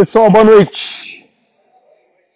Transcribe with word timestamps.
Pessoal, 0.00 0.30
boa 0.30 0.44
noite. 0.44 1.28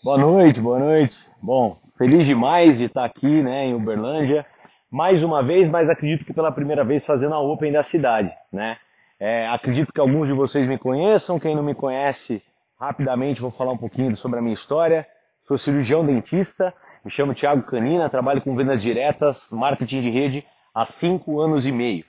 Boa 0.02 0.18
noite, 0.18 0.60
boa 0.60 0.78
noite. 0.78 1.16
Bom, 1.40 1.78
feliz 1.96 2.26
demais 2.26 2.76
de 2.76 2.84
estar 2.84 3.06
aqui, 3.06 3.42
né, 3.42 3.68
em 3.68 3.74
Uberlândia, 3.74 4.44
mais 4.92 5.24
uma 5.24 5.42
vez, 5.42 5.66
mas 5.70 5.88
acredito 5.88 6.26
que 6.26 6.34
pela 6.34 6.52
primeira 6.52 6.84
vez 6.84 7.06
fazendo 7.06 7.34
a 7.34 7.40
Open 7.40 7.72
da 7.72 7.82
cidade, 7.82 8.30
né? 8.52 8.76
É, 9.18 9.48
acredito 9.48 9.94
que 9.94 9.98
alguns 9.98 10.28
de 10.28 10.34
vocês 10.34 10.68
me 10.68 10.76
conheçam, 10.76 11.40
quem 11.40 11.56
não 11.56 11.62
me 11.62 11.74
conhece, 11.74 12.42
rapidamente 12.78 13.40
vou 13.40 13.50
falar 13.50 13.72
um 13.72 13.78
pouquinho 13.78 14.14
sobre 14.14 14.40
a 14.40 14.42
minha 14.42 14.52
história. 14.52 15.06
Sou 15.48 15.56
cirurgião 15.56 16.04
dentista, 16.04 16.70
me 17.02 17.10
chamo 17.10 17.32
Thiago 17.32 17.62
Canina, 17.62 18.10
trabalho 18.10 18.42
com 18.42 18.54
vendas 18.54 18.82
diretas, 18.82 19.40
marketing 19.50 20.02
de 20.02 20.10
rede 20.10 20.46
há 20.74 20.84
cinco 20.84 21.40
anos 21.40 21.64
e 21.64 21.72
meio. 21.72 22.04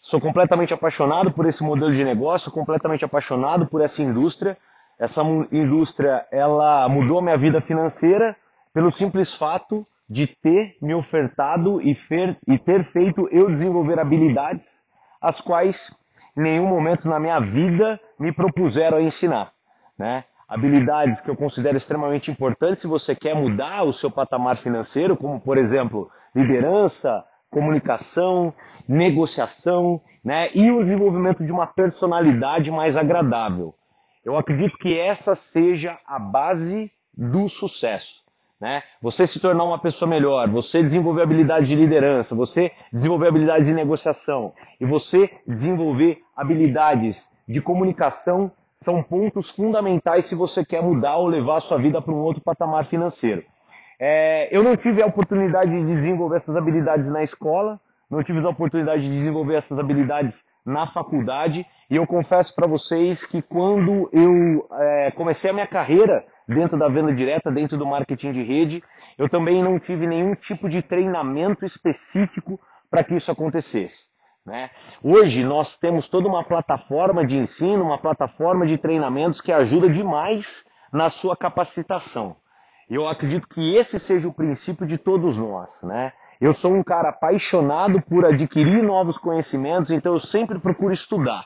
Sou 0.00 0.20
completamente 0.20 0.74
apaixonado 0.74 1.32
por 1.32 1.46
esse 1.46 1.64
modelo 1.64 1.94
de 1.94 2.04
negócio, 2.04 2.52
completamente 2.52 3.06
apaixonado 3.06 3.66
por 3.68 3.80
essa 3.80 4.02
indústria. 4.02 4.54
Essa 4.98 5.22
indústria, 5.52 6.26
ela 6.32 6.88
mudou 6.88 7.18
a 7.18 7.22
minha 7.22 7.38
vida 7.38 7.60
financeira 7.60 8.36
pelo 8.74 8.90
simples 8.90 9.34
fato 9.34 9.84
de 10.08 10.26
ter 10.26 10.76
me 10.80 10.94
ofertado 10.94 11.80
e, 11.80 11.94
fer, 11.94 12.36
e 12.46 12.58
ter 12.58 12.84
feito 12.92 13.28
eu 13.30 13.50
desenvolver 13.50 13.98
habilidades 13.98 14.64
as 15.20 15.40
quais 15.40 15.76
em 16.36 16.42
nenhum 16.42 16.66
momento 16.66 17.08
na 17.08 17.20
minha 17.20 17.38
vida 17.40 18.00
me 18.18 18.32
propuseram 18.32 18.98
a 18.98 19.02
ensinar. 19.02 19.52
Né? 19.98 20.24
Habilidades 20.48 21.20
que 21.20 21.28
eu 21.28 21.36
considero 21.36 21.76
extremamente 21.76 22.30
importantes 22.30 22.82
se 22.82 22.88
você 22.88 23.14
quer 23.14 23.34
mudar 23.34 23.84
o 23.84 23.92
seu 23.92 24.10
patamar 24.10 24.56
financeiro, 24.58 25.16
como 25.16 25.40
por 25.40 25.58
exemplo 25.58 26.10
liderança, 26.34 27.24
comunicação, 27.50 28.52
negociação, 28.88 30.00
né? 30.24 30.50
E 30.54 30.70
o 30.70 30.82
desenvolvimento 30.82 31.44
de 31.44 31.52
uma 31.52 31.66
personalidade 31.66 32.70
mais 32.70 32.96
agradável. 32.96 33.74
Eu 34.28 34.36
acredito 34.36 34.76
que 34.76 34.98
essa 34.98 35.34
seja 35.54 35.98
a 36.06 36.18
base 36.18 36.92
do 37.16 37.48
sucesso. 37.48 38.14
Né? 38.60 38.82
Você 39.00 39.26
se 39.26 39.40
tornar 39.40 39.64
uma 39.64 39.78
pessoa 39.78 40.06
melhor, 40.06 40.46
você 40.50 40.82
desenvolver 40.82 41.22
habilidade 41.22 41.66
de 41.66 41.74
liderança, 41.74 42.34
você 42.34 42.70
desenvolver 42.92 43.28
habilidade 43.28 43.64
de 43.64 43.72
negociação 43.72 44.52
e 44.78 44.84
você 44.84 45.30
desenvolver 45.46 46.20
habilidades 46.36 47.18
de 47.48 47.62
comunicação 47.62 48.52
são 48.84 49.02
pontos 49.02 49.48
fundamentais 49.48 50.28
se 50.28 50.34
você 50.34 50.62
quer 50.62 50.82
mudar 50.82 51.16
ou 51.16 51.26
levar 51.26 51.56
a 51.56 51.60
sua 51.62 51.78
vida 51.78 52.02
para 52.02 52.12
um 52.12 52.18
outro 52.18 52.42
patamar 52.42 52.84
financeiro. 52.84 53.42
É, 53.98 54.54
eu 54.54 54.62
não 54.62 54.76
tive 54.76 55.02
a 55.02 55.06
oportunidade 55.06 55.70
de 55.70 55.86
desenvolver 55.86 56.36
essas 56.36 56.54
habilidades 56.54 57.10
na 57.10 57.22
escola, 57.22 57.80
não 58.10 58.22
tive 58.22 58.44
a 58.44 58.50
oportunidade 58.50 59.04
de 59.04 59.08
desenvolver 59.08 59.54
essas 59.54 59.78
habilidades 59.78 60.34
na 60.68 60.86
faculdade, 60.88 61.66
e 61.90 61.96
eu 61.96 62.06
confesso 62.06 62.54
para 62.54 62.68
vocês 62.68 63.24
que 63.24 63.40
quando 63.40 64.10
eu 64.12 64.68
é, 64.70 65.10
comecei 65.12 65.50
a 65.50 65.54
minha 65.54 65.66
carreira 65.66 66.24
dentro 66.46 66.78
da 66.78 66.88
venda 66.88 67.14
direta, 67.14 67.50
dentro 67.50 67.78
do 67.78 67.86
marketing 67.86 68.32
de 68.32 68.42
rede, 68.42 68.84
eu 69.16 69.28
também 69.30 69.62
não 69.62 69.78
tive 69.78 70.06
nenhum 70.06 70.34
tipo 70.34 70.68
de 70.68 70.82
treinamento 70.82 71.64
específico 71.64 72.60
para 72.90 73.02
que 73.02 73.14
isso 73.16 73.30
acontecesse. 73.30 74.06
Né? 74.44 74.70
Hoje 75.02 75.42
nós 75.42 75.76
temos 75.78 76.06
toda 76.06 76.28
uma 76.28 76.44
plataforma 76.44 77.26
de 77.26 77.36
ensino, 77.36 77.84
uma 77.84 77.98
plataforma 77.98 78.66
de 78.66 78.76
treinamentos 78.76 79.40
que 79.40 79.52
ajuda 79.52 79.88
demais 79.88 80.46
na 80.92 81.08
sua 81.08 81.36
capacitação. 81.36 82.36
Eu 82.90 83.08
acredito 83.08 83.48
que 83.48 83.74
esse 83.74 83.98
seja 83.98 84.28
o 84.28 84.32
princípio 84.32 84.86
de 84.86 84.96
todos 84.96 85.36
nós, 85.36 85.82
né? 85.82 86.12
Eu 86.40 86.52
sou 86.52 86.72
um 86.72 86.84
cara 86.84 87.08
apaixonado 87.08 88.00
por 88.02 88.24
adquirir 88.24 88.82
novos 88.82 89.18
conhecimentos, 89.18 89.90
então 89.90 90.12
eu 90.12 90.20
sempre 90.20 90.58
procuro 90.60 90.92
estudar. 90.92 91.44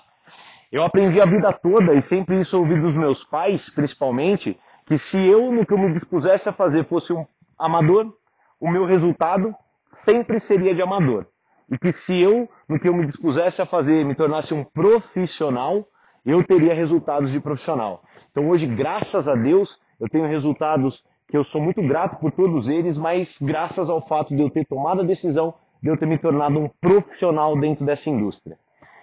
Eu 0.70 0.82
aprendi 0.84 1.20
a 1.20 1.24
vida 1.24 1.50
toda 1.50 1.94
e 1.94 2.02
sempre 2.08 2.40
isso 2.40 2.58
ouvi 2.58 2.78
dos 2.78 2.94
meus 2.94 3.24
pais, 3.24 3.70
principalmente, 3.70 4.58
que 4.86 4.98
se 4.98 5.16
eu 5.16 5.50
no 5.50 5.64
que 5.64 5.72
eu 5.72 5.78
me 5.78 5.92
dispusesse 5.92 6.48
a 6.48 6.52
fazer 6.52 6.84
fosse 6.86 7.12
um 7.12 7.26
amador, 7.58 8.12
o 8.60 8.70
meu 8.70 8.84
resultado 8.84 9.54
sempre 9.98 10.38
seria 10.40 10.74
de 10.74 10.82
amador. 10.82 11.26
E 11.70 11.78
que 11.78 11.92
se 11.92 12.20
eu 12.20 12.48
no 12.68 12.78
que 12.78 12.88
eu 12.88 12.94
me 12.94 13.06
dispusesse 13.06 13.62
a 13.62 13.66
fazer 13.66 14.04
me 14.04 14.14
tornasse 14.14 14.52
um 14.52 14.62
profissional, 14.62 15.86
eu 16.24 16.44
teria 16.44 16.74
resultados 16.74 17.32
de 17.32 17.40
profissional. 17.40 18.02
Então 18.30 18.48
hoje, 18.48 18.66
graças 18.66 19.26
a 19.26 19.34
Deus, 19.34 19.80
eu 19.98 20.08
tenho 20.08 20.26
resultados 20.26 21.02
que 21.32 21.36
eu 21.38 21.44
sou 21.44 21.62
muito 21.62 21.80
grato 21.80 22.20
por 22.20 22.30
todos 22.30 22.68
eles, 22.68 22.98
mas 22.98 23.38
graças 23.40 23.88
ao 23.88 24.06
fato 24.06 24.36
de 24.36 24.42
eu 24.42 24.50
ter 24.50 24.66
tomado 24.66 25.00
a 25.00 25.04
decisão 25.04 25.54
de 25.82 25.88
eu 25.88 25.96
ter 25.96 26.04
me 26.04 26.18
tornado 26.18 26.58
um 26.58 26.68
profissional 26.78 27.58
dentro 27.58 27.86
dessa 27.86 28.10
indústria. 28.10 28.58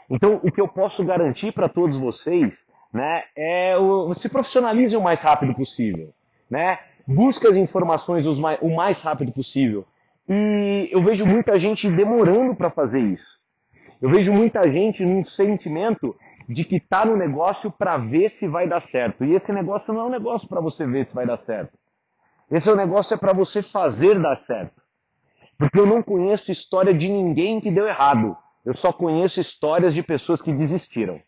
Então, 0.07 0.39
o 0.43 0.51
que 0.51 0.61
eu 0.61 0.67
posso 0.67 1.03
garantir 1.03 1.51
para 1.51 1.67
todos 1.67 1.97
vocês, 1.99 2.55
né, 2.93 3.23
é 3.35 3.75
o, 3.79 4.13
se 4.13 4.29
profissionalize 4.29 4.95
o 4.95 5.01
mais 5.01 5.19
rápido 5.19 5.55
possível, 5.55 6.13
né? 6.47 6.77
Busque 7.07 7.47
as 7.47 7.55
informações 7.57 8.23
o 8.27 8.69
mais 8.75 8.99
rápido 9.01 9.31
possível. 9.31 9.83
E 10.29 10.87
eu 10.91 11.01
vejo 11.01 11.25
muita 11.25 11.59
gente 11.59 11.89
demorando 11.89 12.53
para 12.53 12.69
fazer 12.69 12.99
isso. 12.99 13.39
Eu 13.99 14.11
vejo 14.11 14.31
muita 14.31 14.61
gente 14.71 15.03
num 15.03 15.25
sentimento 15.25 16.15
de 16.47 16.63
que 16.63 16.75
está 16.75 17.03
no 17.07 17.17
negócio 17.17 17.71
para 17.71 17.97
ver 17.97 18.29
se 18.33 18.47
vai 18.47 18.67
dar 18.67 18.83
certo. 18.83 19.25
E 19.25 19.35
esse 19.35 19.51
negócio 19.51 19.91
não 19.91 20.01
é 20.01 20.03
um 20.03 20.11
negócio 20.11 20.47
para 20.47 20.61
você 20.61 20.85
ver 20.85 21.07
se 21.07 21.15
vai 21.15 21.25
dar 21.25 21.37
certo. 21.37 21.73
Esse 22.51 22.69
é 22.69 22.75
negócio 22.75 23.13
é 23.13 23.17
para 23.17 23.33
você 23.33 23.61
fazer 23.61 24.19
dar 24.19 24.35
certo. 24.37 24.81
Porque 25.57 25.79
eu 25.79 25.85
não 25.85 26.01
conheço 26.01 26.51
história 26.51 26.93
de 26.93 27.07
ninguém 27.07 27.59
que 27.59 27.69
deu 27.69 27.87
errado. 27.87 28.35
Eu 28.65 28.75
só 28.75 28.91
conheço 28.91 29.39
histórias 29.39 29.93
de 29.93 30.01
pessoas 30.01 30.41
que 30.41 30.53
desistiram. 30.53 31.19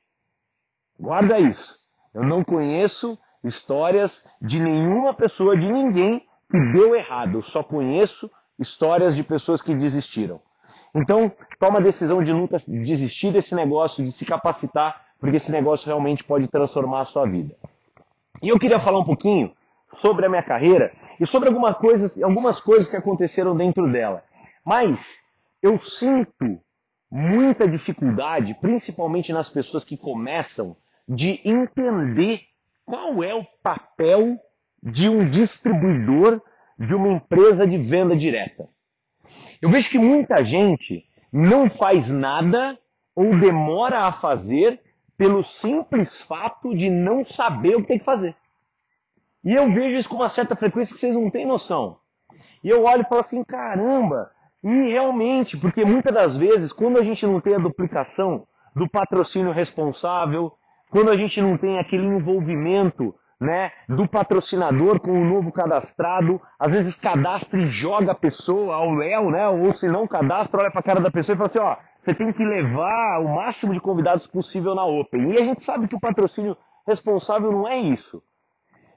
Guarda 1.00 1.40
isso. 1.40 1.76
Eu 2.14 2.24
não 2.24 2.44
conheço 2.44 3.18
histórias 3.44 4.26
de 4.42 4.60
nenhuma 4.60 5.14
pessoa, 5.14 5.58
de 5.58 5.72
ninguém 5.72 6.26
que 6.50 6.60
deu 6.74 6.96
errado. 6.96 7.40
Eu 7.40 7.44
só 7.44 7.64
conheço 7.64 8.30
histórias 8.60 9.16
de 9.16 9.24
pessoas 9.24 9.62
que 9.62 9.74
desistiram. 9.76 10.40
Então, 10.94 11.32
toma 11.60 11.80
a 11.80 11.82
decisão 11.82 12.24
de 12.24 12.34
nunca 12.34 12.58
desistir 12.68 13.32
desse 13.32 13.56
negócio, 13.56 14.04
de 14.04 14.12
se 14.12 14.26
capacitar, 14.26 15.06
porque 15.20 15.38
esse 15.38 15.52
negócio 15.52 15.88
realmente 15.88 16.24
pode 16.24 16.48
transformar 16.48 17.02
a 17.02 17.06
sua 17.06 17.26
vida. 17.26 17.56
E 18.42 18.50
eu 18.50 18.60
queria 18.60 18.80
falar 18.80 19.00
um 19.00 19.06
pouquinho 19.06 19.54
sobre 19.94 20.26
a 20.26 20.30
minha 20.30 20.44
carreira 20.44 20.92
e 21.22 21.28
sobre 21.28 21.50
algumas 21.50 21.78
coisas, 21.78 22.20
algumas 22.24 22.60
coisas 22.60 22.88
que 22.88 22.98
aconteceram 22.98 23.56
dentro 23.56 23.90
dela. 23.92 24.24
Mas 24.66 25.00
eu 25.62 25.78
sinto 25.78 26.60
muita 27.12 27.68
dificuldade, 27.68 28.56
principalmente 28.60 29.32
nas 29.32 29.48
pessoas 29.48 29.84
que 29.84 29.96
começam, 29.96 30.76
de 31.08 31.40
entender 31.46 32.42
qual 32.84 33.24
é 33.24 33.36
o 33.36 33.46
papel 33.62 34.36
de 34.82 35.08
um 35.08 35.30
distribuidor 35.30 36.42
de 36.80 36.96
uma 36.96 37.10
empresa 37.10 37.68
de 37.68 37.78
venda 37.78 38.16
direta. 38.16 38.68
Eu 39.62 39.70
vejo 39.70 39.92
que 39.92 40.00
muita 40.00 40.44
gente 40.44 41.06
não 41.32 41.70
faz 41.70 42.10
nada 42.10 42.80
ou 43.16 43.38
demora 43.38 44.08
a 44.08 44.12
fazer 44.12 44.82
pelo 45.16 45.44
simples 45.44 46.20
fato 46.22 46.76
de 46.76 46.90
não 46.90 47.24
saber 47.24 47.76
o 47.76 47.82
que 47.82 47.90
tem 47.90 48.00
que 48.00 48.06
fazer. 48.06 48.36
E 49.44 49.54
eu 49.54 49.72
vejo 49.74 49.98
isso 49.98 50.10
com 50.10 50.16
uma 50.16 50.30
certa 50.30 50.56
frequência 50.56 50.94
que 50.94 51.00
vocês 51.00 51.16
não 51.16 51.30
têm 51.30 51.46
noção. 51.46 51.98
E 52.64 52.70
eu 52.70 52.84
olho 52.84 53.02
e 53.02 53.10
falo 53.10 53.22
assim, 53.22 53.44
caramba, 53.44 54.30
e 54.64 54.92
realmente, 54.92 55.58
porque 55.58 55.84
muitas 55.84 56.14
das 56.14 56.38
vezes, 56.38 56.72
quando 56.72 57.00
a 57.00 57.04
gente 57.04 57.26
não 57.26 57.42
tem 57.42 57.56
a 57.56 57.60
duplicação 57.60 58.46
do 58.76 58.88
patrocínio 58.88 59.52
responsável, 59.52 60.54
quando 60.92 61.10
a 61.10 61.18
gente 61.18 61.42
não 61.42 61.58
tem 61.58 61.80
aquele 61.80 62.06
envolvimento 62.06 63.16
né, 63.40 63.72
do 63.90 64.08
patrocinador 64.08 65.00
com 65.00 65.12
o 65.12 65.26
novo 65.26 65.52
cadastrado, 65.52 66.40
às 66.60 66.72
vezes 66.72 66.96
cadastra 66.96 67.60
e 67.60 67.70
joga 67.70 68.12
a 68.12 68.16
pessoa 68.16 68.76
ao 68.76 68.92
léu, 68.94 69.32
né, 69.32 69.48
ou 69.48 69.76
se 69.76 69.88
não 69.88 70.08
cadastra, 70.08 70.62
olha 70.62 70.70
para 70.70 70.80
a 70.80 70.84
cara 70.84 71.00
da 71.00 71.10
pessoa 71.10 71.34
e 71.34 71.38
fala 71.38 71.48
assim, 71.48 71.60
ó, 71.60 71.76
você 72.04 72.14
tem 72.14 72.32
que 72.32 72.44
levar 72.44 73.20
o 73.20 73.36
máximo 73.36 73.74
de 73.74 73.80
convidados 73.80 74.28
possível 74.28 74.76
na 74.76 74.86
Open. 74.86 75.32
E 75.32 75.42
a 75.42 75.44
gente 75.44 75.64
sabe 75.64 75.88
que 75.88 75.96
o 75.96 76.00
patrocínio 76.00 76.56
responsável 76.88 77.52
não 77.52 77.68
é 77.68 77.80
isso. 77.80 78.22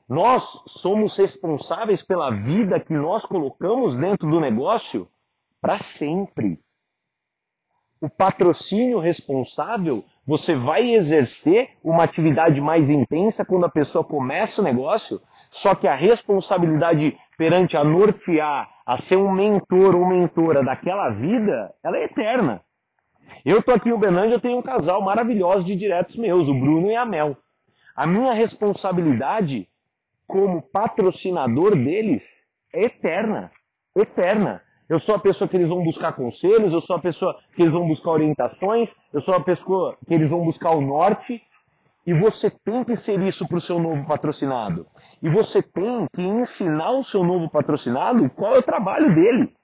Nós 0.08 0.44
somos 0.66 1.16
responsáveis 1.16 2.02
pela 2.02 2.30
vida 2.30 2.78
que 2.78 2.92
nós 2.92 3.24
colocamos 3.24 3.96
dentro 3.96 4.28
do 4.28 4.38
negócio 4.38 5.08
para 5.60 5.78
sempre. 5.78 6.60
O 8.00 8.10
patrocínio 8.10 8.98
responsável, 8.98 10.04
você 10.26 10.54
vai 10.54 10.90
exercer 10.90 11.70
uma 11.82 12.04
atividade 12.04 12.60
mais 12.60 12.88
intensa 12.90 13.46
quando 13.46 13.64
a 13.64 13.70
pessoa 13.70 14.04
começa 14.04 14.60
o 14.60 14.64
negócio, 14.64 15.22
só 15.50 15.74
que 15.74 15.88
a 15.88 15.94
responsabilidade 15.94 17.18
perante 17.38 17.74
a 17.74 17.82
nortear, 17.82 18.68
a 18.84 19.00
ser 19.04 19.16
um 19.16 19.32
mentor 19.32 19.96
ou 19.96 20.06
mentora 20.06 20.62
daquela 20.62 21.08
vida, 21.10 21.74
ela 21.82 21.96
é 21.96 22.04
eterna. 22.04 22.60
Eu 23.42 23.60
estou 23.60 23.74
aqui 23.74 23.88
em 23.88 23.92
Uberlândia, 23.92 24.34
eu 24.34 24.40
tenho 24.40 24.58
um 24.58 24.62
casal 24.62 25.00
maravilhoso 25.00 25.64
de 25.64 25.74
diretos 25.74 26.16
meus, 26.16 26.46
o 26.46 26.54
Bruno 26.54 26.90
e 26.90 26.96
a 26.96 27.06
Mel. 27.06 27.38
A 27.96 28.06
minha 28.06 28.34
responsabilidade 28.34 29.66
como 30.26 30.62
patrocinador 30.62 31.76
deles 31.76 32.22
é 32.72 32.86
eterna. 32.86 33.50
Eterna. 33.96 34.62
Eu 34.88 35.00
sou 35.00 35.14
a 35.14 35.18
pessoa 35.18 35.48
que 35.48 35.56
eles 35.56 35.68
vão 35.68 35.82
buscar 35.82 36.12
conselhos, 36.12 36.72
eu 36.72 36.80
sou 36.80 36.96
a 36.96 37.00
pessoa 37.00 37.38
que 37.54 37.62
eles 37.62 37.72
vão 37.72 37.86
buscar 37.86 38.10
orientações, 38.10 38.90
eu 39.12 39.20
sou 39.22 39.34
a 39.34 39.40
pessoa 39.40 39.96
que 40.06 40.12
eles 40.12 40.28
vão 40.28 40.44
buscar 40.44 40.72
o 40.72 40.80
norte. 40.80 41.42
E 42.06 42.12
você 42.12 42.50
tem 42.50 42.84
que 42.84 42.96
ser 42.96 43.18
isso 43.20 43.48
para 43.48 43.56
o 43.56 43.60
seu 43.60 43.78
novo 43.78 44.04
patrocinado. 44.06 44.86
E 45.22 45.28
você 45.28 45.62
tem 45.62 46.06
que 46.12 46.20
ensinar 46.20 46.90
o 46.90 47.02
seu 47.02 47.24
novo 47.24 47.48
patrocinado 47.48 48.28
qual 48.30 48.54
é 48.54 48.58
o 48.58 48.62
trabalho 48.62 49.14
dele. 49.14 49.54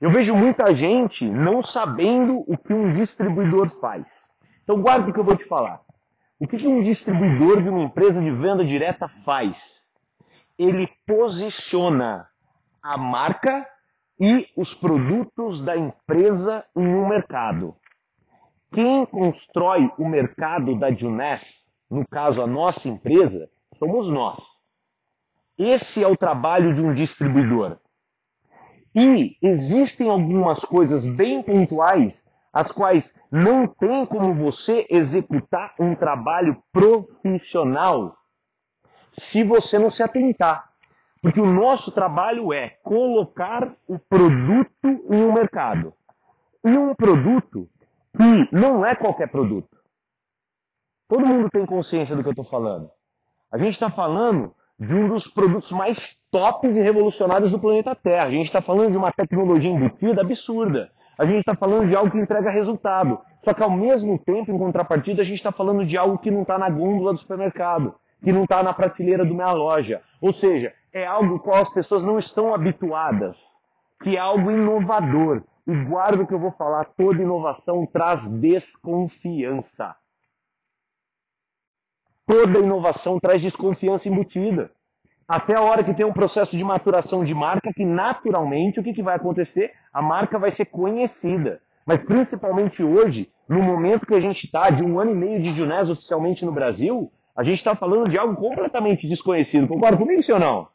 Eu 0.00 0.10
vejo 0.10 0.34
muita 0.34 0.74
gente 0.74 1.24
não 1.24 1.62
sabendo 1.62 2.44
o 2.46 2.58
que 2.58 2.74
um 2.74 2.92
distribuidor 2.92 3.70
faz. 3.80 4.06
Então 4.64 4.80
guarda 4.82 5.08
o 5.08 5.12
que 5.12 5.18
eu 5.18 5.24
vou 5.24 5.36
te 5.36 5.44
falar. 5.44 5.80
O 6.40 6.48
que 6.48 6.66
um 6.66 6.82
distribuidor 6.82 7.62
de 7.62 7.68
uma 7.68 7.82
empresa 7.82 8.18
de 8.18 8.30
venda 8.30 8.64
direta 8.64 9.06
faz? 9.26 9.54
Ele 10.58 10.88
posiciona 11.06 12.26
a 12.82 12.96
marca 12.96 13.68
e 14.18 14.48
os 14.56 14.72
produtos 14.72 15.62
da 15.62 15.76
empresa 15.76 16.64
em 16.74 16.86
um 16.86 17.06
mercado. 17.06 17.76
Quem 18.72 19.04
constrói 19.04 19.92
o 19.98 20.08
mercado 20.08 20.78
da 20.78 20.90
Juness, 20.90 21.42
no 21.90 22.08
caso 22.08 22.40
a 22.40 22.46
nossa 22.46 22.88
empresa, 22.88 23.50
somos 23.78 24.08
nós. 24.08 24.42
Esse 25.58 26.02
é 26.02 26.06
o 26.06 26.16
trabalho 26.16 26.74
de 26.74 26.80
um 26.80 26.94
distribuidor. 26.94 27.76
E 28.94 29.36
existem 29.42 30.08
algumas 30.08 30.60
coisas 30.60 31.04
bem 31.04 31.42
pontuais 31.42 32.24
as 32.52 32.72
quais 32.72 33.14
não 33.30 33.66
tem 33.66 34.04
como 34.06 34.34
você 34.34 34.86
executar 34.90 35.74
um 35.78 35.94
trabalho 35.94 36.62
profissional 36.72 38.16
se 39.12 39.44
você 39.44 39.78
não 39.78 39.90
se 39.90 40.02
atentar. 40.02 40.70
Porque 41.22 41.40
o 41.40 41.46
nosso 41.46 41.92
trabalho 41.92 42.52
é 42.52 42.70
colocar 42.82 43.74
o 43.86 43.98
produto 43.98 44.70
em 44.84 45.22
um 45.22 45.32
mercado. 45.32 45.92
E 46.64 46.70
um 46.70 46.94
produto 46.94 47.68
que 48.16 48.48
não 48.56 48.84
é 48.84 48.94
qualquer 48.94 49.28
produto. 49.30 49.76
Todo 51.08 51.26
mundo 51.26 51.50
tem 51.50 51.66
consciência 51.66 52.16
do 52.16 52.22
que 52.22 52.28
eu 52.28 52.32
estou 52.32 52.44
falando. 52.44 52.90
A 53.52 53.58
gente 53.58 53.74
está 53.74 53.90
falando 53.90 54.54
de 54.78 54.94
um 54.94 55.08
dos 55.08 55.26
produtos 55.26 55.70
mais 55.72 55.98
tops 56.30 56.76
e 56.76 56.80
revolucionários 56.80 57.50
do 57.50 57.58
planeta 57.58 57.94
Terra. 57.94 58.26
A 58.26 58.30
gente 58.30 58.46
está 58.46 58.62
falando 58.62 58.92
de 58.92 58.96
uma 58.96 59.12
tecnologia 59.12 59.70
embutida 59.70 60.22
absurda. 60.22 60.90
A 61.20 61.26
gente 61.26 61.40
está 61.40 61.54
falando 61.54 61.86
de 61.86 61.94
algo 61.94 62.10
que 62.10 62.16
entrega 62.16 62.50
resultado. 62.50 63.20
Só 63.44 63.52
que 63.52 63.62
ao 63.62 63.70
mesmo 63.70 64.18
tempo, 64.18 64.50
em 64.50 64.56
contrapartida, 64.56 65.20
a 65.20 65.24
gente 65.24 65.36
está 65.36 65.52
falando 65.52 65.84
de 65.84 65.94
algo 65.94 66.16
que 66.16 66.30
não 66.30 66.40
está 66.40 66.56
na 66.56 66.70
gôndola 66.70 67.12
do 67.12 67.18
supermercado, 67.18 67.94
que 68.24 68.32
não 68.32 68.44
está 68.44 68.62
na 68.62 68.72
prateleira 68.72 69.22
do 69.22 69.34
minha 69.34 69.52
loja. 69.52 70.00
Ou 70.18 70.32
seja, 70.32 70.72
é 70.90 71.04
algo 71.04 71.38
qual 71.38 71.60
as 71.60 71.68
pessoas 71.74 72.02
não 72.02 72.18
estão 72.18 72.54
habituadas, 72.54 73.36
que 74.02 74.16
é 74.16 74.18
algo 74.18 74.50
inovador. 74.50 75.42
E 75.66 75.76
guarda 75.84 76.22
o 76.22 76.26
que 76.26 76.32
eu 76.32 76.40
vou 76.40 76.52
falar, 76.52 76.86
toda 76.96 77.22
inovação 77.22 77.84
traz 77.84 78.26
desconfiança. 78.26 79.94
Toda 82.26 82.60
inovação 82.60 83.20
traz 83.20 83.42
desconfiança 83.42 84.08
embutida 84.08 84.70
até 85.30 85.56
a 85.56 85.60
hora 85.60 85.84
que 85.84 85.94
tem 85.94 86.04
um 86.04 86.12
processo 86.12 86.56
de 86.56 86.64
maturação 86.64 87.22
de 87.22 87.32
marca, 87.32 87.72
que 87.72 87.84
naturalmente 87.84 88.80
o 88.80 88.82
que, 88.82 88.92
que 88.92 89.00
vai 89.00 89.14
acontecer? 89.14 89.70
A 89.92 90.02
marca 90.02 90.40
vai 90.40 90.50
ser 90.50 90.64
conhecida. 90.64 91.60
Mas 91.86 92.02
principalmente 92.02 92.82
hoje, 92.82 93.30
no 93.48 93.62
momento 93.62 94.06
que 94.06 94.14
a 94.14 94.20
gente 94.20 94.44
está 94.44 94.70
de 94.70 94.82
um 94.82 94.98
ano 94.98 95.12
e 95.12 95.14
meio 95.14 95.40
de 95.40 95.52
Junés 95.52 95.88
oficialmente 95.88 96.44
no 96.44 96.50
Brasil, 96.50 97.12
a 97.36 97.44
gente 97.44 97.58
está 97.58 97.76
falando 97.76 98.10
de 98.10 98.18
algo 98.18 98.34
completamente 98.34 99.06
desconhecido. 99.06 99.68
Concorda 99.68 99.96
comigo, 99.96 100.20
ou 100.32 100.40
não? 100.40 100.68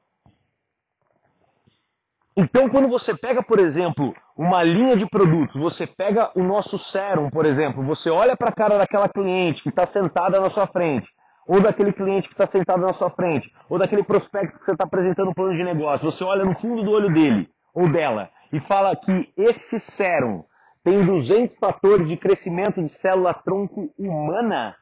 Então, 2.38 2.69
quando 2.69 2.88
você 2.88 3.13
pega, 3.13 3.44
por 3.44 3.60
exemplo, 3.60 4.16
uma 4.38 4.63
linha 4.63 4.96
de 4.96 5.06
produtos, 5.06 5.62
você 5.62 5.86
pega 5.86 6.31
o 6.34 6.42
nosso 6.42 6.80
sérum, 6.80 7.30
por 7.30 7.46
exemplo, 7.46 7.84
você 7.84 8.10
olha 8.10 8.38
para 8.38 8.52
a 8.52 8.56
cara 8.56 8.78
daquela 8.78 9.10
cliente 9.10 9.62
que 9.62 9.69
está 9.69 9.86
sentada 9.86 10.40
na 10.40 10.50
sua 10.50 10.66
frente, 10.66 11.10
ou 11.47 11.62
daquele 11.62 11.94
cliente 11.94 12.27
que 12.27 12.33
está 12.33 12.47
sentado 12.47 12.81
na 12.81 12.94
sua 12.94 13.09
frente, 13.09 13.53
ou 13.69 13.77
daquele 13.77 14.03
prospecto 14.03 14.57
que 14.59 14.65
você 14.65 14.71
está 14.71 14.83
apresentando 14.83 15.30
um 15.30 15.33
plano 15.33 15.56
de 15.56 15.63
negócio, 15.63 16.12
você 16.12 16.24
olha 16.24 16.44
no 16.44 16.56
fundo 16.56 16.83
do 16.83 16.92
olho 16.92 17.13
dele 17.13 17.50
ou 17.74 17.89
dela 17.89 18.30
e 18.51 18.59
fala 18.59 18.95
que 18.95 19.31
esse 19.38 19.80
sérum 19.80 20.44
tem 20.83 21.03
200 21.03 21.57
fatores 21.57 22.07
de 22.07 22.15
crescimento 22.15 22.81
de 22.81 22.89
célula 22.89 23.33
tronco 23.33 23.94
humana. 23.97 24.75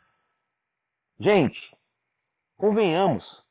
Gente, 1.19 1.59
convenhamos. 2.57 3.43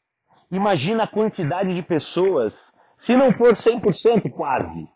Imagina 0.51 1.05
a 1.05 1.09
quantidade 1.09 1.75
de 1.75 1.83
pessoas, 1.83 2.55
se 2.99 3.17
não 3.17 3.33
for 3.33 3.55
100% 3.55 4.31
quase, 4.31 4.87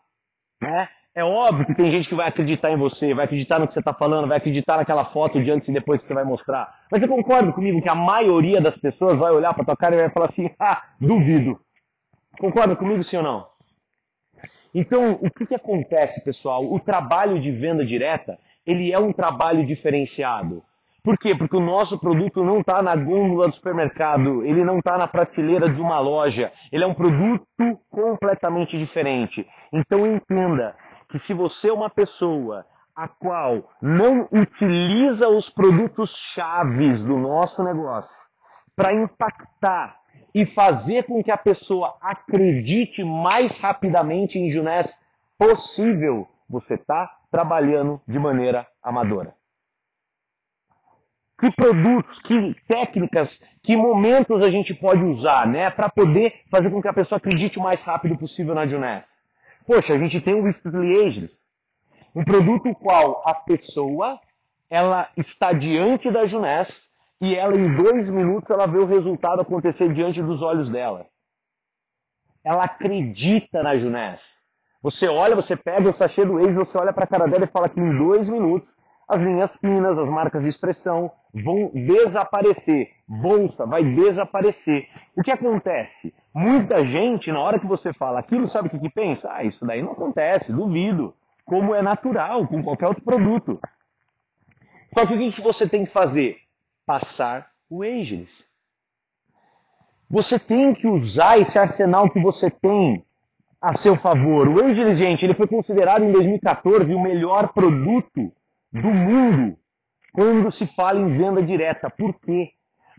né? 0.61 0.87
É 1.17 1.23
óbvio 1.23 1.65
que 1.65 1.73
tem 1.73 1.89
gente 1.91 2.07
que 2.07 2.13
vai 2.13 2.27
acreditar 2.27 2.69
em 2.69 2.77
você, 2.77 3.11
vai 3.11 3.25
acreditar 3.25 3.57
no 3.57 3.67
que 3.67 3.73
você 3.73 3.79
está 3.79 3.91
falando, 3.91 4.27
vai 4.27 4.37
acreditar 4.37 4.77
naquela 4.77 5.03
foto 5.03 5.43
de 5.43 5.49
antes 5.49 5.67
e 5.67 5.73
depois 5.73 5.99
que 5.99 6.07
você 6.07 6.13
vai 6.13 6.23
mostrar. 6.23 6.71
Mas 6.91 7.01
você 7.01 7.07
concorda 7.07 7.51
comigo 7.51 7.81
que 7.81 7.89
a 7.89 7.95
maioria 7.95 8.61
das 8.61 8.77
pessoas 8.77 9.17
vai 9.17 9.31
olhar 9.31 9.51
para 9.55 9.65
tua 9.65 9.75
cara 9.75 9.95
e 9.95 9.99
vai 9.99 10.11
falar 10.11 10.27
assim, 10.27 10.51
ah, 10.59 10.83
duvido. 11.01 11.59
Concorda 12.39 12.75
comigo, 12.75 13.03
sim 13.03 13.17
ou 13.17 13.23
não? 13.23 13.47
Então, 14.75 15.13
o 15.13 15.31
que, 15.31 15.47
que 15.47 15.55
acontece, 15.55 16.23
pessoal? 16.23 16.63
O 16.63 16.79
trabalho 16.79 17.41
de 17.41 17.51
venda 17.51 17.83
direta, 17.83 18.37
ele 18.63 18.93
é 18.93 18.99
um 18.99 19.11
trabalho 19.11 19.65
diferenciado. 19.65 20.61
Por 21.03 21.17
quê? 21.17 21.33
Porque 21.33 21.55
o 21.55 21.61
nosso 21.61 21.97
produto 21.97 22.43
não 22.43 22.59
está 22.59 22.81
na 22.81 22.95
gôndola 22.95 23.47
do 23.47 23.55
supermercado, 23.55 24.45
ele 24.45 24.63
não 24.63 24.79
está 24.79 24.97
na 24.97 25.07
prateleira 25.07 25.69
de 25.69 25.81
uma 25.81 25.99
loja, 25.99 26.51
ele 26.71 26.83
é 26.83 26.87
um 26.87 26.93
produto 26.93 27.47
completamente 27.89 28.77
diferente. 28.77 29.47
Então 29.71 30.05
entenda, 30.05 30.75
que 31.09 31.19
se 31.19 31.33
você 31.33 31.69
é 31.69 31.73
uma 31.73 31.89
pessoa 31.89 32.65
a 32.95 33.07
qual 33.07 33.71
não 33.81 34.27
utiliza 34.31 35.29
os 35.29 35.49
produtos 35.49 36.15
chaves 36.33 37.03
do 37.03 37.17
nosso 37.17 37.63
negócio 37.63 38.25
para 38.75 38.93
impactar 38.93 39.99
e 40.33 40.45
fazer 40.45 41.03
com 41.03 41.23
que 41.23 41.31
a 41.31 41.37
pessoa 41.37 41.95
acredite 42.01 43.03
mais 43.03 43.59
rapidamente 43.59 44.39
em 44.39 44.51
Junés 44.51 44.99
possível, 45.37 46.27
você 46.49 46.73
está 46.73 47.11
trabalhando 47.31 48.01
de 48.07 48.17
maneira 48.17 48.67
amadora. 48.81 49.35
Que 51.39 51.51
produtos, 51.51 52.19
que 52.19 52.55
técnicas, 52.67 53.43
que 53.61 53.77
momentos 53.77 54.43
a 54.43 54.49
gente 54.49 54.73
pode 54.73 55.03
usar, 55.03 55.47
né, 55.47 55.69
para 55.69 55.87
poder 55.87 56.41
fazer 56.49 56.71
com 56.71 56.81
que 56.81 56.87
a 56.87 56.93
pessoa 56.93 57.17
acredite 57.17 57.59
o 57.59 57.61
mais 57.61 57.79
rápido 57.83 58.17
possível 58.17 58.55
na 58.55 58.65
Junés? 58.65 59.16
Poxa, 59.67 59.93
a 59.93 59.99
gente 59.99 60.21
tem 60.21 60.33
o 60.33 60.43
Weekly 60.43 61.05
Agents, 61.05 61.37
um 62.15 62.23
produto 62.23 62.73
qual 62.73 63.21
a 63.25 63.33
pessoa 63.33 64.17
ela 64.69 65.09
está 65.17 65.51
diante 65.51 66.09
da 66.09 66.25
Junés 66.25 66.89
e 67.19 67.35
ela 67.35 67.53
em 67.53 67.75
dois 67.75 68.09
minutos 68.09 68.49
ela 68.49 68.65
vê 68.65 68.77
o 68.77 68.85
resultado 68.85 69.41
acontecer 69.41 69.91
diante 69.93 70.21
dos 70.21 70.41
olhos 70.41 70.69
dela. 70.69 71.05
Ela 72.45 72.63
acredita 72.63 73.61
na 73.61 73.77
Junés. 73.77 74.21
Você 74.81 75.05
olha, 75.09 75.35
você 75.35 75.57
pega 75.57 75.89
o 75.89 75.93
sachê 75.93 76.23
do 76.23 76.35
Waze, 76.35 76.53
você 76.53 76.77
olha 76.77 76.93
para 76.93 77.03
a 77.03 77.07
cara 77.07 77.27
dela 77.27 77.43
e 77.43 77.51
fala 77.51 77.67
que 77.67 77.77
em 77.77 77.97
dois 77.97 78.29
minutos 78.29 78.73
as 79.05 79.21
linhas 79.21 79.51
finas, 79.59 79.97
as 79.97 80.09
marcas 80.09 80.43
de 80.43 80.49
expressão 80.49 81.11
vão 81.33 81.71
desaparecer. 81.73 82.96
Bolsa 83.07 83.65
vai 83.65 83.83
desaparecer. 83.83 84.89
O 85.15 85.23
que 85.23 85.31
acontece? 85.31 86.13
Muita 86.33 86.85
gente, 86.85 87.31
na 87.31 87.39
hora 87.39 87.59
que 87.59 87.65
você 87.65 87.93
fala 87.93 88.19
aquilo, 88.19 88.49
sabe 88.49 88.67
o 88.67 88.71
que, 88.71 88.79
que 88.79 88.89
pensa? 88.89 89.31
Ah, 89.31 89.43
isso 89.43 89.65
daí 89.65 89.81
não 89.81 89.93
acontece, 89.93 90.51
duvido. 90.51 91.15
Como 91.45 91.73
é 91.73 91.81
natural 91.81 92.45
com 92.45 92.61
qualquer 92.61 92.87
outro 92.89 93.03
produto. 93.03 93.59
Só 94.93 95.05
que 95.05 95.13
o 95.13 95.31
que 95.31 95.41
você 95.41 95.69
tem 95.69 95.85
que 95.85 95.91
fazer? 95.91 96.37
Passar 96.85 97.49
o 97.69 97.81
Ageless. 97.81 98.45
Você 100.09 100.37
tem 100.37 100.73
que 100.73 100.87
usar 100.87 101.39
esse 101.39 101.57
arsenal 101.57 102.09
que 102.09 102.19
você 102.19 102.49
tem 102.49 103.05
a 103.61 103.75
seu 103.77 103.95
favor. 103.95 104.49
O 104.49 104.65
Ageless, 104.65 104.97
gente, 104.97 105.23
ele 105.23 105.33
foi 105.33 105.47
considerado 105.47 106.03
em 106.03 106.11
2014 106.11 106.93
o 106.93 107.01
melhor 107.01 107.53
produto 107.53 108.33
do 108.71 108.89
mundo 108.89 109.57
quando 110.13 110.51
se 110.51 110.67
fala 110.67 110.99
em 110.99 111.17
venda 111.17 111.41
direta. 111.41 111.89
Por 111.89 112.13
quê? 112.19 112.51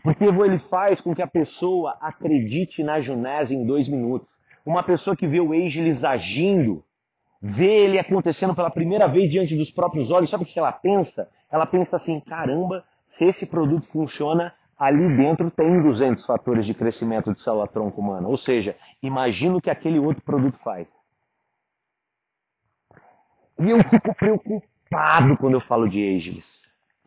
Porque 0.03 0.23
ele 0.23 0.59
faz 0.69 1.01
com 1.01 1.13
que 1.13 1.21
a 1.21 1.27
pessoa 1.27 1.97
acredite 1.99 2.83
na 2.83 3.01
Junés 3.01 3.51
em 3.51 3.65
dois 3.65 3.87
minutos. 3.87 4.29
Uma 4.65 4.83
pessoa 4.83 5.15
que 5.15 5.27
vê 5.27 5.39
o 5.39 5.51
Ageless 5.51 6.05
agindo, 6.05 6.83
vê 7.41 7.83
ele 7.83 7.99
acontecendo 7.99 8.55
pela 8.55 8.69
primeira 8.69 9.07
vez 9.07 9.29
diante 9.29 9.55
dos 9.55 9.71
próprios 9.71 10.11
olhos, 10.11 10.29
sabe 10.29 10.43
o 10.43 10.45
que 10.45 10.59
ela 10.59 10.71
pensa? 10.71 11.29
Ela 11.51 11.65
pensa 11.65 11.95
assim, 11.95 12.19
caramba, 12.19 12.83
se 13.11 13.25
esse 13.25 13.45
produto 13.45 13.87
funciona, 13.87 14.53
ali 14.77 15.17
dentro 15.17 15.51
tem 15.51 15.81
200 15.81 16.25
fatores 16.25 16.65
de 16.65 16.73
crescimento 16.73 17.33
de 17.33 17.41
célula 17.41 17.67
tronco 17.67 17.99
humana. 17.99 18.27
Ou 18.27 18.37
seja, 18.37 18.75
imagina 19.01 19.57
o 19.57 19.61
que 19.61 19.69
aquele 19.69 19.99
outro 19.99 20.23
produto 20.23 20.57
faz. 20.59 20.87
E 23.59 23.69
eu 23.69 23.79
fico 23.89 24.15
preocupado 24.15 25.35
quando 25.37 25.55
eu 25.55 25.61
falo 25.61 25.89
de 25.89 26.15
Ageless. 26.15 26.47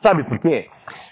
Sabe 0.02 0.24
por 0.24 0.38
quê? 0.38 0.68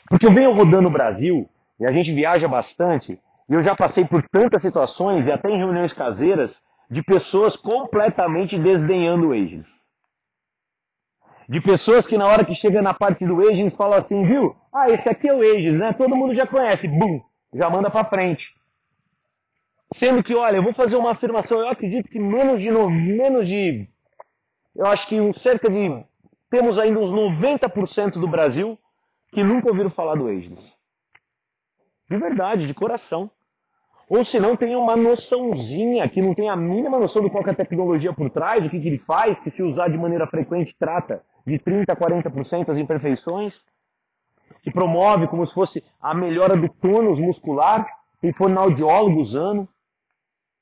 Porque 0.09 0.27
eu 0.27 0.33
venho 0.33 0.53
rodando 0.53 0.89
o 0.89 0.93
Brasil 0.93 1.49
e 1.81 1.87
a 1.87 1.93
gente 1.93 2.13
viaja 2.13 2.47
bastante, 2.47 3.19
e 3.49 3.53
eu 3.53 3.63
já 3.63 3.75
passei 3.75 4.05
por 4.05 4.23
tantas 4.29 4.63
situações, 4.63 5.27
e 5.27 5.33
até 5.33 5.49
em 5.51 5.59
reuniões 5.59 5.93
caseiras, 5.93 6.55
de 6.91 7.03
pessoas 7.03 7.57
completamente 7.57 8.59
desdenhando 8.59 9.29
o 9.29 9.33
Ageless. 9.33 9.69
De 11.49 11.61
pessoas 11.61 12.07
que 12.07 12.17
na 12.17 12.27
hora 12.27 12.45
que 12.45 12.55
chega 12.55 12.81
na 12.81 12.95
parte 12.95 13.27
do 13.27 13.41
Aegis 13.41 13.75
falam 13.75 13.99
assim, 13.99 14.25
viu? 14.25 14.55
Ah, 14.73 14.89
esse 14.89 15.09
aqui 15.09 15.29
é 15.29 15.35
o 15.35 15.41
Aegis, 15.41 15.77
né? 15.77 15.93
Todo 15.93 16.15
mundo 16.15 16.35
já 16.35 16.47
conhece. 16.47 16.87
Bum! 16.87 17.21
Já 17.53 17.69
manda 17.69 17.91
para 17.91 18.09
frente. 18.09 18.45
Sendo 19.97 20.23
que, 20.23 20.33
olha, 20.37 20.59
eu 20.59 20.63
vou 20.63 20.73
fazer 20.73 20.95
uma 20.95 21.11
afirmação, 21.11 21.59
eu 21.59 21.69
acredito 21.69 22.09
que 22.09 22.21
menos 22.21 22.61
de, 22.61 22.71
menos 22.71 23.49
de 23.49 23.89
eu 24.75 24.87
acho 24.87 25.09
que 25.09 25.21
um, 25.21 25.33
cerca 25.35 25.69
de, 25.69 26.05
temos 26.49 26.79
ainda 26.79 27.01
uns 27.01 27.11
90% 27.11 28.13
do 28.13 28.29
Brasil 28.29 28.79
que 29.33 29.43
nunca 29.43 29.69
ouviram 29.69 29.91
falar 29.91 30.15
do 30.15 30.29
Ageless. 30.29 30.73
De 32.11 32.19
verdade, 32.19 32.67
de 32.67 32.75
coração. 32.75 33.31
Ou 34.09 34.25
se 34.25 34.41
não 34.41 34.57
tem 34.57 34.75
uma 34.75 34.97
noçãozinha, 34.97 36.09
que 36.09 36.21
não 36.21 36.35
tem 36.35 36.51
a 36.51 36.57
mínima 36.57 36.99
noção 36.99 37.23
do 37.23 37.31
qual 37.31 37.45
é 37.47 37.51
a 37.51 37.55
tecnologia 37.55 38.13
por 38.13 38.29
trás, 38.29 38.67
o 38.67 38.69
que, 38.69 38.81
que 38.81 38.89
ele 38.89 38.99
faz, 38.99 39.39
que 39.39 39.51
se 39.53 39.63
usar 39.63 39.89
de 39.89 39.97
maneira 39.97 40.27
frequente 40.27 40.75
trata 40.77 41.23
de 41.47 41.57
30% 41.61 41.85
a 41.89 41.97
40% 41.97 42.69
as 42.69 42.79
imperfeições, 42.79 43.63
que 44.63 44.73
promove 44.73 45.29
como 45.29 45.47
se 45.47 45.55
fosse 45.55 45.85
a 46.03 46.13
melhora 46.13 46.57
do 46.57 46.69
tônus 46.69 47.21
muscular, 47.21 47.87
tem 48.21 48.33
fonoaudiólogo 48.33 49.21
usando, 49.21 49.69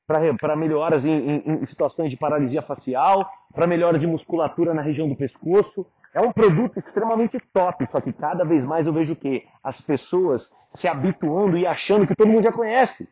para 0.07 0.57
melhoras 0.57 1.05
em, 1.05 1.11
em, 1.11 1.43
em 1.47 1.67
situações 1.67 2.11
de 2.11 2.17
paralisia 2.17 2.61
facial, 2.61 3.31
para 3.55 3.67
melhora 3.67 3.99
de 3.99 4.07
musculatura 4.07 4.75
na 4.75 4.83
região 4.83 5.09
do 5.09 5.17
pescoço. 5.17 5.87
É 6.15 6.21
um 6.21 6.33
produto 6.33 6.79
extremamente 6.79 7.39
top, 7.53 7.87
só 7.91 8.01
que 8.01 8.13
cada 8.13 8.45
vez 8.45 8.65
mais 8.65 8.87
eu 8.87 8.93
vejo 8.93 9.13
o 9.13 9.17
quê? 9.17 9.47
As 9.63 9.81
pessoas 9.81 10.51
se 10.75 10.89
habituando 10.89 11.57
e 11.57 11.67
achando 11.67 12.07
que 12.07 12.15
todo 12.15 12.29
mundo 12.29 12.43
já 12.43 12.53
conhece. 12.53 13.09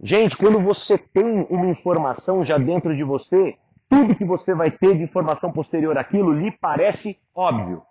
Gente, 0.00 0.36
quando 0.36 0.60
você 0.60 0.98
tem 0.98 1.46
uma 1.48 1.66
informação 1.66 2.44
já 2.44 2.58
dentro 2.58 2.96
de 2.96 3.04
você, 3.04 3.56
tudo 3.88 4.16
que 4.16 4.24
você 4.24 4.54
vai 4.54 4.70
ter 4.70 4.96
de 4.96 5.02
informação 5.04 5.52
posterior 5.52 5.96
àquilo 5.96 6.32
lhe 6.32 6.50
parece 6.50 7.20
óbvio. 7.34 7.82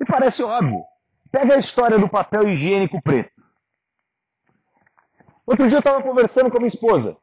Lhe 0.00 0.06
parece 0.06 0.42
óbvio. 0.42 0.82
Pega 1.30 1.54
a 1.54 1.60
história 1.60 1.98
do 1.98 2.08
papel 2.08 2.48
higiênico 2.48 3.00
preto. 3.02 3.30
Outro 5.46 5.66
dia 5.66 5.76
eu 5.76 5.80
estava 5.80 6.02
conversando 6.02 6.50
com 6.50 6.56
a 6.56 6.60
minha 6.60 6.68
esposa. 6.68 7.16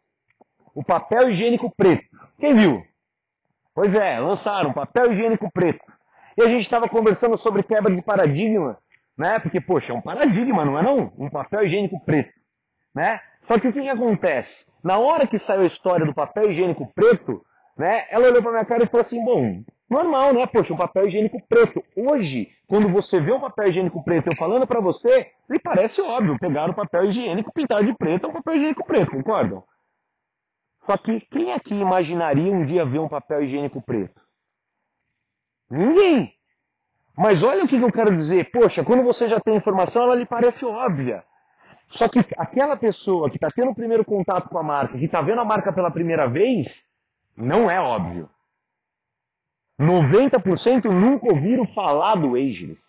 O 0.74 0.84
papel 0.84 1.30
higiênico 1.30 1.74
preto. 1.76 2.06
Quem 2.40 2.56
viu? 2.56 2.86
Pois 3.78 3.94
é, 3.94 4.20
lançaram 4.20 4.74
papel 4.74 5.12
higiênico 5.12 5.52
preto. 5.52 5.86
E 6.36 6.42
a 6.42 6.48
gente 6.48 6.64
estava 6.64 6.90
conversando 6.90 7.38
sobre 7.38 7.62
quebra 7.62 7.96
de 7.96 8.02
paradigma, 8.02 8.76
né? 9.16 9.38
Porque, 9.38 9.62
poxa, 9.62 9.94
é 9.94 9.96
um 9.96 10.02
paradigma, 10.02 10.66
não 10.66 10.80
é 10.80 10.82
não? 10.82 11.14
Um 11.16 11.30
papel 11.30 11.62
higiênico 11.64 12.04
preto, 12.04 12.34
né? 12.96 13.22
Só 13.48 13.60
que 13.60 13.68
o 13.68 13.72
que, 13.72 13.84
que 13.84 13.88
acontece? 13.88 14.66
Na 14.84 14.98
hora 14.98 15.28
que 15.28 15.38
saiu 15.38 15.62
a 15.62 15.68
história 15.68 16.08
do 16.08 16.14
papel 16.16 16.50
higiênico 16.50 16.92
preto, 16.96 17.46
né, 17.78 18.06
ela 18.10 18.30
olhou 18.30 18.42
para 18.42 18.52
minha 18.52 18.66
cara 18.66 18.84
e 18.84 18.88
falou 18.88 19.06
assim, 19.06 19.24
bom, 19.24 19.62
normal, 19.88 20.34
né? 20.34 20.48
Poxa, 20.48 20.74
um 20.74 20.78
papel 20.78 21.08
higiênico 21.08 21.40
preto. 21.48 21.84
Hoje, 21.96 22.50
quando 22.68 22.90
você 22.90 23.20
vê 23.20 23.32
um 23.32 23.40
papel 23.40 23.70
higiênico 23.70 24.04
preto, 24.04 24.32
eu 24.32 24.38
falando 24.38 24.66
para 24.66 24.80
você, 24.80 25.30
lhe 25.48 25.60
parece 25.60 26.02
óbvio, 26.02 26.40
pegar 26.40 26.68
o 26.68 26.74
papel 26.74 27.12
higiênico, 27.12 27.54
pintar 27.54 27.84
de 27.84 27.94
preto, 27.94 28.26
é 28.26 28.30
um 28.30 28.34
papel 28.34 28.56
higiênico 28.56 28.84
preto, 28.84 29.12
concordam? 29.12 29.64
Só 30.88 30.96
que 30.96 31.20
quem 31.20 31.52
aqui 31.52 31.76
imaginaria 31.76 32.50
um 32.50 32.66
dia 32.66 32.86
ver 32.86 33.00
um 33.00 33.10
papel 33.10 33.44
higiênico 33.44 33.82
preto? 33.82 34.22
Ninguém! 35.70 36.34
Mas 37.18 37.44
olha 37.44 37.66
o 37.66 37.68
que 37.68 37.76
eu 37.76 37.92
quero 37.92 38.16
dizer. 38.16 38.50
Poxa, 38.52 38.86
quando 38.86 39.04
você 39.04 39.28
já 39.28 39.38
tem 39.38 39.58
informação, 39.58 40.04
ela 40.04 40.16
lhe 40.16 40.26
parece 40.26 40.64
óbvia. 40.64 41.26
Só 41.90 42.08
que 42.08 42.20
aquela 42.38 42.78
pessoa 42.78 43.30
que 43.30 43.36
está 43.36 43.50
tendo 43.52 43.72
o 43.72 43.76
primeiro 43.76 44.06
contato 44.06 44.48
com 44.48 44.58
a 44.58 44.64
marca, 44.64 44.98
que 44.98 45.06
está 45.06 45.22
vendo 45.22 45.42
a 45.42 45.46
marca 45.46 45.74
pela 45.74 45.92
primeira 45.92 46.26
vez, 46.26 46.68
não 47.36 47.70
é 47.70 47.82
óbvio. 47.82 48.30
90% 49.78 50.86
nunca 50.86 51.34
ouviram 51.34 51.66
falar 51.68 52.16
do 52.16 52.36
Ageless. 52.36 52.82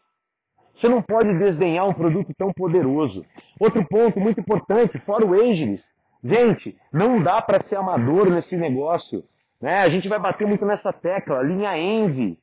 Você 0.76 0.88
não 0.88 1.02
pode 1.02 1.36
desdenhar 1.36 1.88
um 1.88 1.92
produto 1.92 2.32
tão 2.38 2.52
poderoso. 2.52 3.26
Outro 3.58 3.84
ponto 3.84 4.20
muito 4.20 4.38
importante, 4.38 5.00
fora 5.00 5.26
o 5.26 5.34
Ageless. 5.34 5.84
Gente, 6.22 6.76
não 6.92 7.22
dá 7.22 7.40
para 7.40 7.62
ser 7.68 7.76
amador 7.76 8.28
nesse 8.28 8.56
negócio. 8.56 9.24
Né? 9.60 9.80
A 9.80 9.88
gente 9.88 10.08
vai 10.08 10.18
bater 10.18 10.46
muito 10.46 10.64
nessa 10.64 10.92
tecla, 10.92 11.42
linha 11.42 11.76
Envy. 11.76 12.38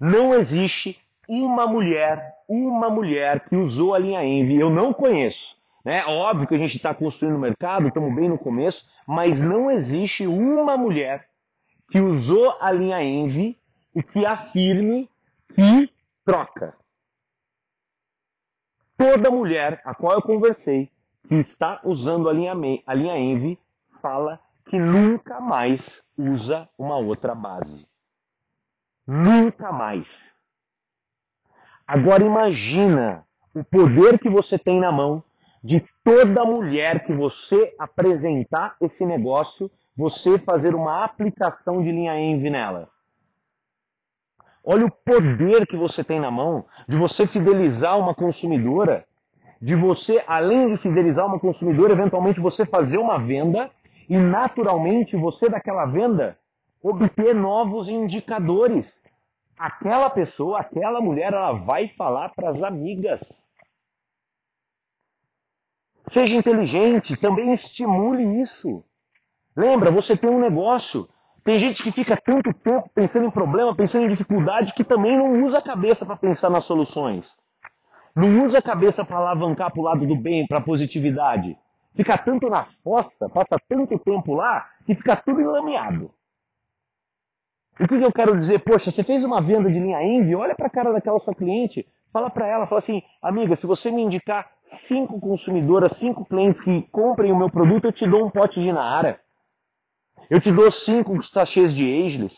Não 0.00 0.34
existe 0.34 0.98
uma 1.28 1.66
mulher, 1.66 2.34
uma 2.48 2.90
mulher 2.90 3.40
que 3.48 3.56
usou 3.56 3.94
a 3.94 3.98
linha 3.98 4.24
Envy, 4.24 4.60
eu 4.60 4.70
não 4.70 4.92
conheço. 4.92 5.52
Né? 5.84 6.04
Óbvio 6.06 6.46
que 6.46 6.54
a 6.54 6.58
gente 6.58 6.76
está 6.76 6.94
construindo 6.94 7.36
o 7.36 7.40
mercado, 7.40 7.88
estamos 7.88 8.14
bem 8.14 8.28
no 8.28 8.38
começo, 8.38 8.84
mas 9.06 9.40
não 9.40 9.70
existe 9.70 10.26
uma 10.26 10.76
mulher 10.76 11.28
que 11.90 12.00
usou 12.00 12.56
a 12.60 12.70
linha 12.70 13.02
Envy 13.02 13.58
e 13.94 14.02
que 14.02 14.24
afirme 14.24 15.08
que 15.54 15.90
troca. 16.24 16.74
Toda 18.96 19.30
mulher 19.30 19.80
a 19.84 19.94
qual 19.94 20.14
eu 20.14 20.22
conversei 20.22 20.91
que 21.28 21.34
está 21.36 21.80
usando 21.84 22.28
a 22.28 22.32
linha, 22.32 22.52
a 22.86 22.94
linha 22.94 23.18
Envy 23.18 23.58
fala 24.00 24.40
que 24.66 24.78
nunca 24.78 25.40
mais 25.40 25.80
usa 26.16 26.68
uma 26.78 26.96
outra 26.96 27.34
base. 27.34 27.86
Nunca 29.06 29.72
mais. 29.72 30.06
Agora 31.86 32.24
imagina 32.24 33.26
o 33.54 33.62
poder 33.64 34.18
que 34.18 34.28
você 34.28 34.58
tem 34.58 34.80
na 34.80 34.90
mão 34.90 35.22
de 35.62 35.84
toda 36.02 36.44
mulher 36.44 37.04
que 37.04 37.12
você 37.12 37.74
apresentar 37.78 38.76
esse 38.80 39.04
negócio, 39.04 39.70
você 39.96 40.38
fazer 40.38 40.74
uma 40.74 41.04
aplicação 41.04 41.82
de 41.82 41.92
linha 41.92 42.18
Envy 42.18 42.50
nela. 42.50 42.88
Olha 44.64 44.86
o 44.86 44.90
poder 44.90 45.66
que 45.66 45.76
você 45.76 46.04
tem 46.04 46.20
na 46.20 46.30
mão 46.30 46.64
de 46.88 46.96
você 46.96 47.26
fidelizar 47.26 47.98
uma 47.98 48.14
consumidora, 48.14 49.04
de 49.62 49.74
você, 49.76 50.22
além 50.26 50.74
de 50.74 50.76
fidelizar 50.76 51.24
uma 51.24 51.38
consumidora, 51.38 51.92
eventualmente 51.92 52.40
você 52.40 52.66
fazer 52.66 52.98
uma 52.98 53.18
venda 53.18 53.70
e 54.08 54.16
naturalmente 54.18 55.16
você 55.16 55.48
daquela 55.48 55.86
venda 55.86 56.36
obter 56.82 57.34
novos 57.34 57.88
indicadores 57.88 59.00
aquela 59.62 60.10
pessoa, 60.10 60.58
aquela 60.58 61.00
mulher, 61.00 61.32
ela 61.32 61.52
vai 61.52 61.88
falar 61.90 62.30
para 62.30 62.50
as 62.50 62.62
amigas. 62.64 63.20
Seja 66.10 66.34
inteligente, 66.34 67.16
também 67.16 67.52
estimule 67.52 68.42
isso. 68.42 68.84
Lembra, 69.56 69.92
você 69.92 70.16
tem 70.16 70.28
um 70.28 70.40
negócio. 70.40 71.08
Tem 71.44 71.60
gente 71.60 71.80
que 71.80 71.92
fica 71.92 72.16
tanto 72.16 72.52
tempo 72.54 72.90
pensando 72.92 73.26
em 73.26 73.30
problema, 73.30 73.74
pensando 73.74 74.06
em 74.06 74.08
dificuldade, 74.08 74.74
que 74.74 74.82
também 74.82 75.16
não 75.16 75.44
usa 75.44 75.58
a 75.58 75.62
cabeça 75.62 76.04
para 76.04 76.16
pensar 76.16 76.50
nas 76.50 76.64
soluções. 76.64 77.40
Não 78.14 78.44
usa 78.44 78.58
a 78.58 78.62
cabeça 78.62 79.04
para 79.04 79.16
alavancar 79.16 79.70
para 79.70 79.80
o 79.80 79.84
lado 79.84 80.06
do 80.06 80.14
bem, 80.16 80.46
para 80.46 80.58
a 80.58 80.62
positividade. 80.62 81.56
Fica 81.94 82.16
tanto 82.18 82.48
na 82.48 82.66
fossa, 82.82 83.28
passa 83.28 83.56
tanto 83.68 83.98
tempo 83.98 84.34
lá, 84.34 84.68
que 84.86 84.94
fica 84.94 85.16
tudo 85.16 85.40
enlameado. 85.40 86.10
O 87.80 87.88
que 87.88 87.94
eu 87.94 88.12
quero 88.12 88.38
dizer? 88.38 88.60
Poxa, 88.60 88.90
você 88.90 89.02
fez 89.02 89.24
uma 89.24 89.40
venda 89.40 89.70
de 89.70 89.78
linha 89.78 90.02
Envy, 90.02 90.34
olha 90.34 90.54
para 90.54 90.66
a 90.66 90.70
cara 90.70 90.92
daquela 90.92 91.18
sua 91.20 91.34
cliente, 91.34 91.86
fala 92.12 92.28
para 92.28 92.46
ela, 92.46 92.66
fala 92.66 92.80
assim, 92.80 93.02
amiga, 93.22 93.56
se 93.56 93.66
você 93.66 93.90
me 93.90 94.02
indicar 94.02 94.50
cinco 94.86 95.18
consumidoras, 95.18 95.92
cinco 95.92 96.24
clientes 96.24 96.62
que 96.62 96.82
comprem 96.90 97.32
o 97.32 97.36
meu 97.36 97.50
produto, 97.50 97.86
eu 97.86 97.92
te 97.92 98.06
dou 98.06 98.26
um 98.26 98.30
pote 98.30 98.60
de 98.60 98.72
Nara. 98.72 99.20
Eu 100.30 100.40
te 100.40 100.52
dou 100.52 100.70
cinco 100.70 101.22
sachês 101.22 101.74
de 101.74 101.84
Ageless. 102.06 102.36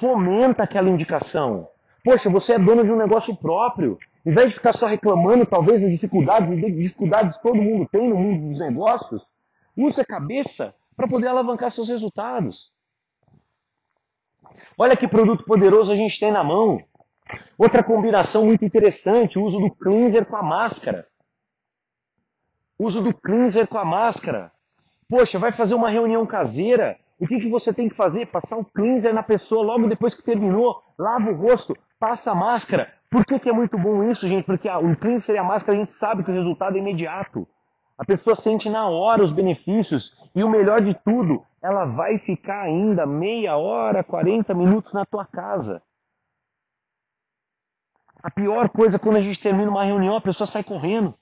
Fomenta 0.00 0.62
aquela 0.62 0.88
indicação. 0.88 1.68
Poxa, 2.02 2.30
você 2.30 2.54
é 2.54 2.58
dono 2.58 2.84
de 2.84 2.90
um 2.90 2.96
negócio 2.96 3.34
próprio. 3.36 3.98
Em 4.24 4.32
vez 4.32 4.48
de 4.48 4.54
ficar 4.54 4.72
só 4.72 4.86
reclamando, 4.86 5.44
talvez, 5.44 5.82
das 5.82 5.90
dificuldades, 5.90 6.48
das 6.48 6.74
dificuldades 6.74 7.36
que 7.36 7.42
todo 7.42 7.56
mundo 7.56 7.86
tem 7.90 8.08
no 8.08 8.16
mundo 8.16 8.48
dos 8.48 8.58
negócios, 8.58 9.22
use 9.76 10.00
a 10.00 10.04
cabeça 10.04 10.74
para 10.96 11.06
poder 11.06 11.28
alavancar 11.28 11.70
seus 11.70 11.88
resultados. 11.88 12.72
Olha 14.78 14.96
que 14.96 15.06
produto 15.06 15.44
poderoso 15.44 15.92
a 15.92 15.96
gente 15.96 16.18
tem 16.18 16.32
na 16.32 16.42
mão. 16.42 16.82
Outra 17.58 17.82
combinação 17.82 18.46
muito 18.46 18.64
interessante, 18.64 19.38
o 19.38 19.44
uso 19.44 19.58
do 19.58 19.70
cleanser 19.70 20.26
com 20.26 20.36
a 20.36 20.42
máscara. 20.42 21.06
Uso 22.78 23.02
do 23.02 23.14
cleanser 23.14 23.68
com 23.68 23.78
a 23.78 23.84
máscara. 23.84 24.50
Poxa, 25.08 25.38
vai 25.38 25.52
fazer 25.52 25.74
uma 25.74 25.90
reunião 25.90 26.26
caseira. 26.26 26.98
O 27.20 27.26
que, 27.26 27.38
que 27.38 27.48
você 27.48 27.72
tem 27.72 27.88
que 27.88 27.94
fazer? 27.94 28.26
Passar 28.26 28.56
o 28.56 28.64
cleanser 28.64 29.14
na 29.14 29.22
pessoa 29.22 29.64
logo 29.64 29.86
depois 29.86 30.14
que 30.14 30.22
terminou. 30.22 30.82
Lava 30.98 31.30
o 31.30 31.36
rosto, 31.36 31.76
passa 31.98 32.32
a 32.32 32.34
máscara. 32.34 32.92
Por 33.14 33.24
que, 33.24 33.38
que 33.38 33.48
é 33.48 33.52
muito 33.52 33.78
bom 33.78 34.10
isso, 34.10 34.26
gente? 34.26 34.44
Porque 34.44 34.68
o 34.68 34.96
cleanser 34.96 35.36
e 35.36 35.38
a 35.38 35.44
máscara 35.44 35.78
a 35.78 35.80
gente 35.80 35.94
sabe 35.94 36.24
que 36.24 36.32
o 36.32 36.34
resultado 36.34 36.74
é 36.74 36.80
imediato. 36.80 37.46
A 37.96 38.04
pessoa 38.04 38.34
sente 38.34 38.68
na 38.68 38.88
hora 38.88 39.22
os 39.22 39.30
benefícios. 39.30 40.12
E 40.34 40.42
o 40.42 40.48
melhor 40.48 40.80
de 40.80 40.94
tudo, 41.04 41.40
ela 41.62 41.84
vai 41.84 42.18
ficar 42.18 42.62
ainda 42.62 43.06
meia 43.06 43.56
hora, 43.56 44.02
40 44.02 44.52
minutos 44.52 44.92
na 44.92 45.06
tua 45.06 45.24
casa. 45.24 45.80
A 48.20 48.32
pior 48.32 48.68
coisa 48.68 48.96
é 48.96 48.98
quando 48.98 49.18
a 49.18 49.22
gente 49.22 49.40
termina 49.40 49.70
uma 49.70 49.84
reunião, 49.84 50.16
a 50.16 50.20
pessoa 50.20 50.48
sai 50.48 50.64
correndo. 50.64 51.14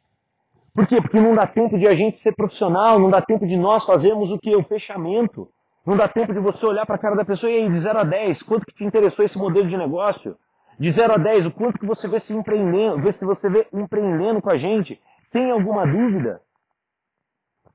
Por 0.75 0.87
quê? 0.87 0.97
Porque 0.97 1.21
não 1.21 1.35
dá 1.35 1.47
tempo 1.47 1.79
de 1.79 1.87
a 1.87 1.95
gente 1.95 2.21
ser 2.21 2.35
profissional, 2.35 2.99
não 2.99 3.11
dá 3.11 3.21
tempo 3.21 3.47
de 3.47 3.59
nós 3.59 3.85
fazermos 3.85 4.31
o 4.31 4.39
que? 4.39 4.57
O 4.57 4.65
fechamento. 4.65 5.47
Não 5.85 5.95
dá 5.95 6.09
tempo 6.09 6.33
de 6.33 6.41
você 6.41 6.65
olhar 6.65 6.87
para 6.87 6.95
a 6.95 6.99
cara 6.99 7.17
da 7.17 7.25
pessoa 7.27 7.53
e 7.53 7.57
aí, 7.57 7.71
de 7.71 7.79
0 7.81 7.99
a 7.99 8.05
10, 8.05 8.43
quanto 8.45 8.65
que 8.65 8.73
te 8.73 8.83
interessou 8.83 9.27
esse 9.27 9.37
modelo 9.37 9.69
de 9.69 9.77
negócio? 9.77 10.39
De 10.83 10.91
0 10.91 11.13
a 11.13 11.17
10, 11.17 11.47
o 11.47 11.53
quanto 11.53 11.79
que 11.79 11.87
você 11.87 12.09
vê 12.09 12.19
se 12.19 12.35
empreendendo, 12.35 13.01
vê 13.01 13.13
se 13.13 13.25
você 13.25 13.49
vê 13.49 13.69
empreendendo 13.73 14.43
com 14.43 14.51
a 14.51 14.59
gente. 14.59 15.01
Tem 15.31 15.49
alguma 15.49 15.87
dúvida? 15.87 16.41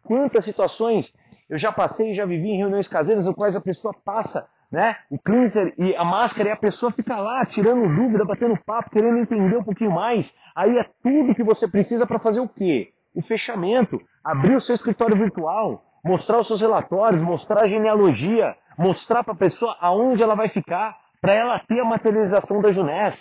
Quantas 0.04 0.44
situações 0.44 1.16
eu 1.50 1.58
já 1.58 1.72
passei, 1.72 2.14
já 2.14 2.26
vivi 2.26 2.50
em 2.50 2.58
reuniões 2.58 2.86
caseiras, 2.86 3.26
no 3.26 3.34
quais 3.34 3.56
a 3.56 3.62
pessoa 3.62 3.94
passa, 4.04 4.46
né, 4.70 4.98
o 5.10 5.18
cleanser 5.18 5.74
e 5.78 5.96
a 5.96 6.04
máscara 6.04 6.50
e 6.50 6.52
a 6.52 6.58
pessoa 6.58 6.92
fica 6.92 7.16
lá 7.16 7.46
tirando 7.46 7.96
dúvida, 7.96 8.26
batendo 8.26 8.60
papo, 8.66 8.90
querendo 8.90 9.20
entender 9.20 9.56
um 9.56 9.64
pouquinho 9.64 9.92
mais. 9.92 10.30
Aí 10.54 10.76
é 10.76 10.84
tudo 11.02 11.34
que 11.34 11.44
você 11.44 11.66
precisa 11.66 12.06
para 12.06 12.20
fazer 12.20 12.42
o 12.42 12.50
quê? 12.50 12.92
O 13.16 13.22
fechamento, 13.22 14.02
abrir 14.22 14.58
o 14.58 14.62
seu 14.62 14.76
escritório 14.76 15.16
virtual, 15.16 15.82
mostrar 16.04 16.40
os 16.40 16.48
seus 16.48 16.60
relatórios, 16.60 17.22
mostrar 17.22 17.62
a 17.62 17.70
genealogia, 17.70 18.54
mostrar 18.78 19.24
para 19.24 19.32
a 19.32 19.38
pessoa 19.38 19.78
aonde 19.80 20.22
ela 20.22 20.36
vai 20.36 20.50
ficar, 20.50 21.07
para 21.22 21.34
ela 21.34 21.60
ter 21.60 21.80
a 21.80 21.86
materialização 21.86 22.62
da 22.62 22.72
Junés. 22.72 23.18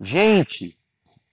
Gente, 0.00 0.78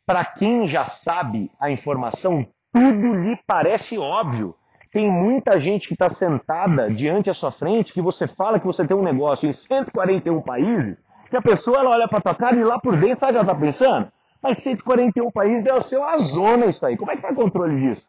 para 0.06 0.26
quem 0.26 0.68
já 0.68 0.86
sabe 0.86 1.52
a 1.60 1.70
informação, 1.72 2.46
tudo 2.74 3.14
lhe 3.14 3.38
parece 3.48 3.98
óbvio. 3.98 4.56
Tem 4.92 5.10
muita 5.10 5.60
gente 5.60 5.88
que 5.88 5.94
está 5.94 6.14
sentada 6.16 6.90
diante 6.90 7.30
à 7.30 7.34
sua 7.34 7.52
frente 7.52 7.94
que 7.94 8.02
você 8.02 8.28
fala 8.28 8.60
que 8.60 8.66
você 8.66 8.86
tem 8.86 8.96
um 8.96 9.04
negócio 9.04 9.48
em 9.48 9.54
141 9.54 10.42
países, 10.42 10.98
que 11.30 11.38
a 11.38 11.42
pessoa 11.42 11.80
ela 11.80 11.92
olha 11.92 12.08
para 12.08 12.22
tua 12.22 12.36
cara 12.36 12.56
e 12.56 12.64
lá 12.64 12.80
por 12.80 12.98
dentro 12.98 13.20
sabe 13.20 13.32
o 13.32 13.36
que 13.36 13.40
ela 13.40 13.52
está 13.52 13.56
pensando? 13.56 14.12
Mas 14.42 14.60
141 14.60 15.32
países 15.32 15.66
é 15.66 15.74
o 15.74 15.84
seu 15.84 16.04
a 16.04 16.18
zona 16.20 16.68
isso 16.68 16.86
aí. 16.86 16.96
Como 16.96 17.12
é 17.12 17.16
que 17.16 17.22
faz 17.22 17.36
controle 17.36 17.80
disso? 17.80 18.08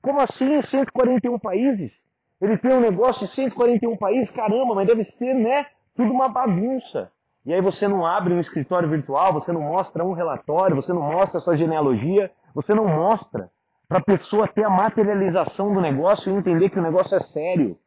Como 0.00 0.20
assim 0.20 0.54
em 0.54 0.62
141 0.62 1.38
países? 1.38 2.08
Ele 2.40 2.58
tem 2.58 2.72
um 2.72 2.80
negócio 2.80 3.24
em 3.24 3.26
141 3.26 3.96
países, 3.96 4.30
caramba, 4.30 4.74
mas 4.74 4.86
deve 4.86 5.04
ser, 5.04 5.34
né? 5.34 5.66
Tudo 5.94 6.12
uma 6.12 6.28
bagunça. 6.28 7.10
E 7.44 7.54
aí 7.54 7.60
você 7.60 7.86
não 7.86 8.04
abre 8.04 8.34
um 8.34 8.40
escritório 8.40 8.88
virtual, 8.88 9.32
você 9.32 9.52
não 9.52 9.62
mostra 9.62 10.04
um 10.04 10.12
relatório, 10.12 10.76
você 10.76 10.92
não 10.92 11.02
mostra 11.02 11.38
a 11.38 11.40
sua 11.40 11.56
genealogia, 11.56 12.30
você 12.54 12.74
não 12.74 12.86
mostra 12.86 13.50
para 13.88 13.98
a 13.98 14.02
pessoa 14.02 14.48
ter 14.48 14.64
a 14.64 14.70
materialização 14.70 15.72
do 15.72 15.80
negócio 15.80 16.30
e 16.30 16.36
entender 16.36 16.70
que 16.70 16.78
o 16.78 16.82
negócio 16.82 17.16
é 17.16 17.20
sério. 17.20 17.78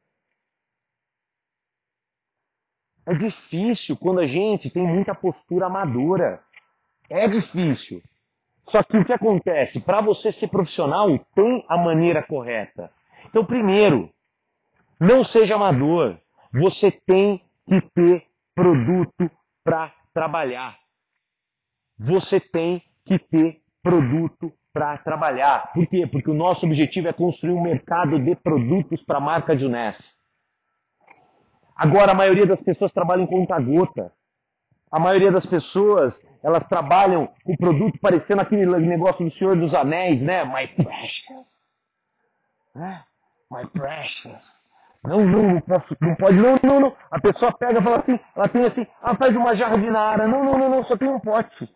É 3.05 3.13
difícil 3.13 3.97
quando 3.97 4.19
a 4.19 4.27
gente 4.27 4.69
tem 4.69 4.87
muita 4.87 5.13
postura 5.13 5.65
amadora. 5.65 6.41
É 7.09 7.27
difícil. 7.27 8.01
Só 8.67 8.83
que 8.83 8.97
o 8.97 9.03
que 9.03 9.11
acontece? 9.11 9.79
Para 9.81 9.99
você 9.99 10.31
ser 10.31 10.47
profissional, 10.47 11.07
tem 11.35 11.65
a 11.67 11.75
maneira 11.75 12.23
correta. 12.23 12.91
Então, 13.25 13.43
primeiro, 13.43 14.09
não 14.99 15.23
seja 15.23 15.55
amador. 15.55 16.17
Você 16.53 16.91
tem 16.91 17.41
que 17.67 17.81
ter 17.93 18.25
produto 18.53 19.31
para 19.63 19.93
trabalhar. 20.13 20.77
Você 21.97 22.39
tem 22.39 22.83
que 23.05 23.17
ter 23.17 23.61
produto 23.81 24.51
para 24.73 24.97
trabalhar. 24.99 25.71
Por 25.73 25.87
quê? 25.87 26.05
Porque 26.05 26.29
o 26.29 26.33
nosso 26.33 26.65
objetivo 26.65 27.07
é 27.07 27.13
construir 27.13 27.53
um 27.53 27.61
mercado 27.61 28.19
de 28.19 28.35
produtos 28.35 29.01
para 29.03 29.17
a 29.17 29.21
marca 29.21 29.57
Juness. 29.57 29.97
Agora, 31.75 32.11
a 32.11 32.15
maioria 32.15 32.45
das 32.45 32.61
pessoas 32.61 32.91
trabalha 32.91 33.21
em 33.21 33.27
conta-gota. 33.27 34.11
A 34.91 34.99
maioria 34.99 35.31
das 35.31 35.45
pessoas, 35.45 36.25
elas 36.43 36.67
trabalham 36.67 37.27
com 37.43 37.55
produto 37.55 37.99
parecendo 37.99 38.41
aquele 38.41 38.65
negócio 38.65 39.23
do 39.23 39.31
Senhor 39.31 39.55
dos 39.55 39.73
Anéis, 39.73 40.21
né? 40.21 40.43
My 40.43 40.67
precious. 40.67 41.45
Né? 42.75 43.03
My 43.51 43.67
precious. 43.67 44.59
Não, 45.03 45.25
não, 45.25 45.43
não 45.43 45.61
posso, 45.61 45.95
não 46.01 46.15
pode, 46.15 46.35
não, 46.35 46.55
não, 46.61 46.79
não. 46.79 46.97
A 47.09 47.19
pessoa 47.19 47.51
pega 47.57 47.79
e 47.79 47.83
fala 47.83 47.97
assim, 47.97 48.19
ela 48.35 48.49
tem 48.49 48.65
assim, 48.65 48.85
ela 49.01 49.15
faz 49.15 49.35
uma 49.35 49.53
nara. 49.91 50.27
Não, 50.27 50.43
não, 50.43 50.57
não, 50.57 50.69
não, 50.69 50.83
só 50.85 50.97
tem 50.97 51.07
um 51.07 51.19
pote. 51.19 51.69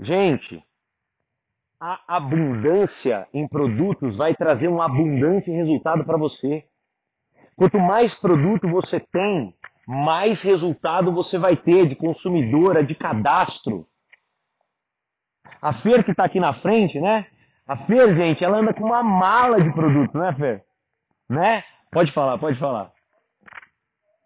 Gente, 0.00 0.62
a 1.80 2.16
abundância 2.16 3.26
em 3.32 3.48
produtos 3.48 4.16
vai 4.16 4.34
trazer 4.34 4.68
um 4.68 4.80
abundante 4.82 5.50
resultado 5.50 6.04
para 6.04 6.16
você. 6.16 6.64
Quanto 7.56 7.78
mais 7.78 8.14
produto 8.14 8.68
você 8.68 9.00
tem, 9.00 9.56
mais 9.86 10.40
resultado 10.42 11.12
você 11.12 11.38
vai 11.38 11.56
ter 11.56 11.88
de 11.88 11.96
consumidora, 11.96 12.84
de 12.84 12.94
cadastro. 12.94 13.88
A 15.60 15.72
Fer 15.74 16.04
que 16.04 16.12
está 16.12 16.24
aqui 16.24 16.38
na 16.38 16.52
frente, 16.52 17.00
né? 17.00 17.26
A 17.68 17.76
Fer, 17.76 18.16
gente, 18.16 18.42
ela 18.42 18.58
anda 18.58 18.72
com 18.72 18.84
uma 18.84 19.02
mala 19.02 19.60
de 19.60 19.70
produto, 19.70 20.16
né, 20.16 20.32
Fer? 20.32 20.64
Né? 21.28 21.62
Pode 21.92 22.10
falar, 22.12 22.38
pode 22.38 22.58
falar. 22.58 22.90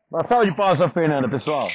Uma 0.08 0.24
salva 0.24 0.44
de 0.44 0.54
palmas 0.54 0.78
para 0.78 0.88
Fernanda, 0.90 1.28
pessoal. 1.28 1.66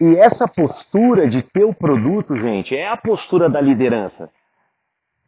E 0.00 0.16
essa 0.16 0.48
postura 0.48 1.28
de 1.28 1.42
ter 1.42 1.64
o 1.64 1.74
produto, 1.74 2.34
gente, 2.34 2.74
é 2.74 2.88
a 2.88 2.96
postura 2.96 3.48
da 3.48 3.60
liderança 3.60 4.28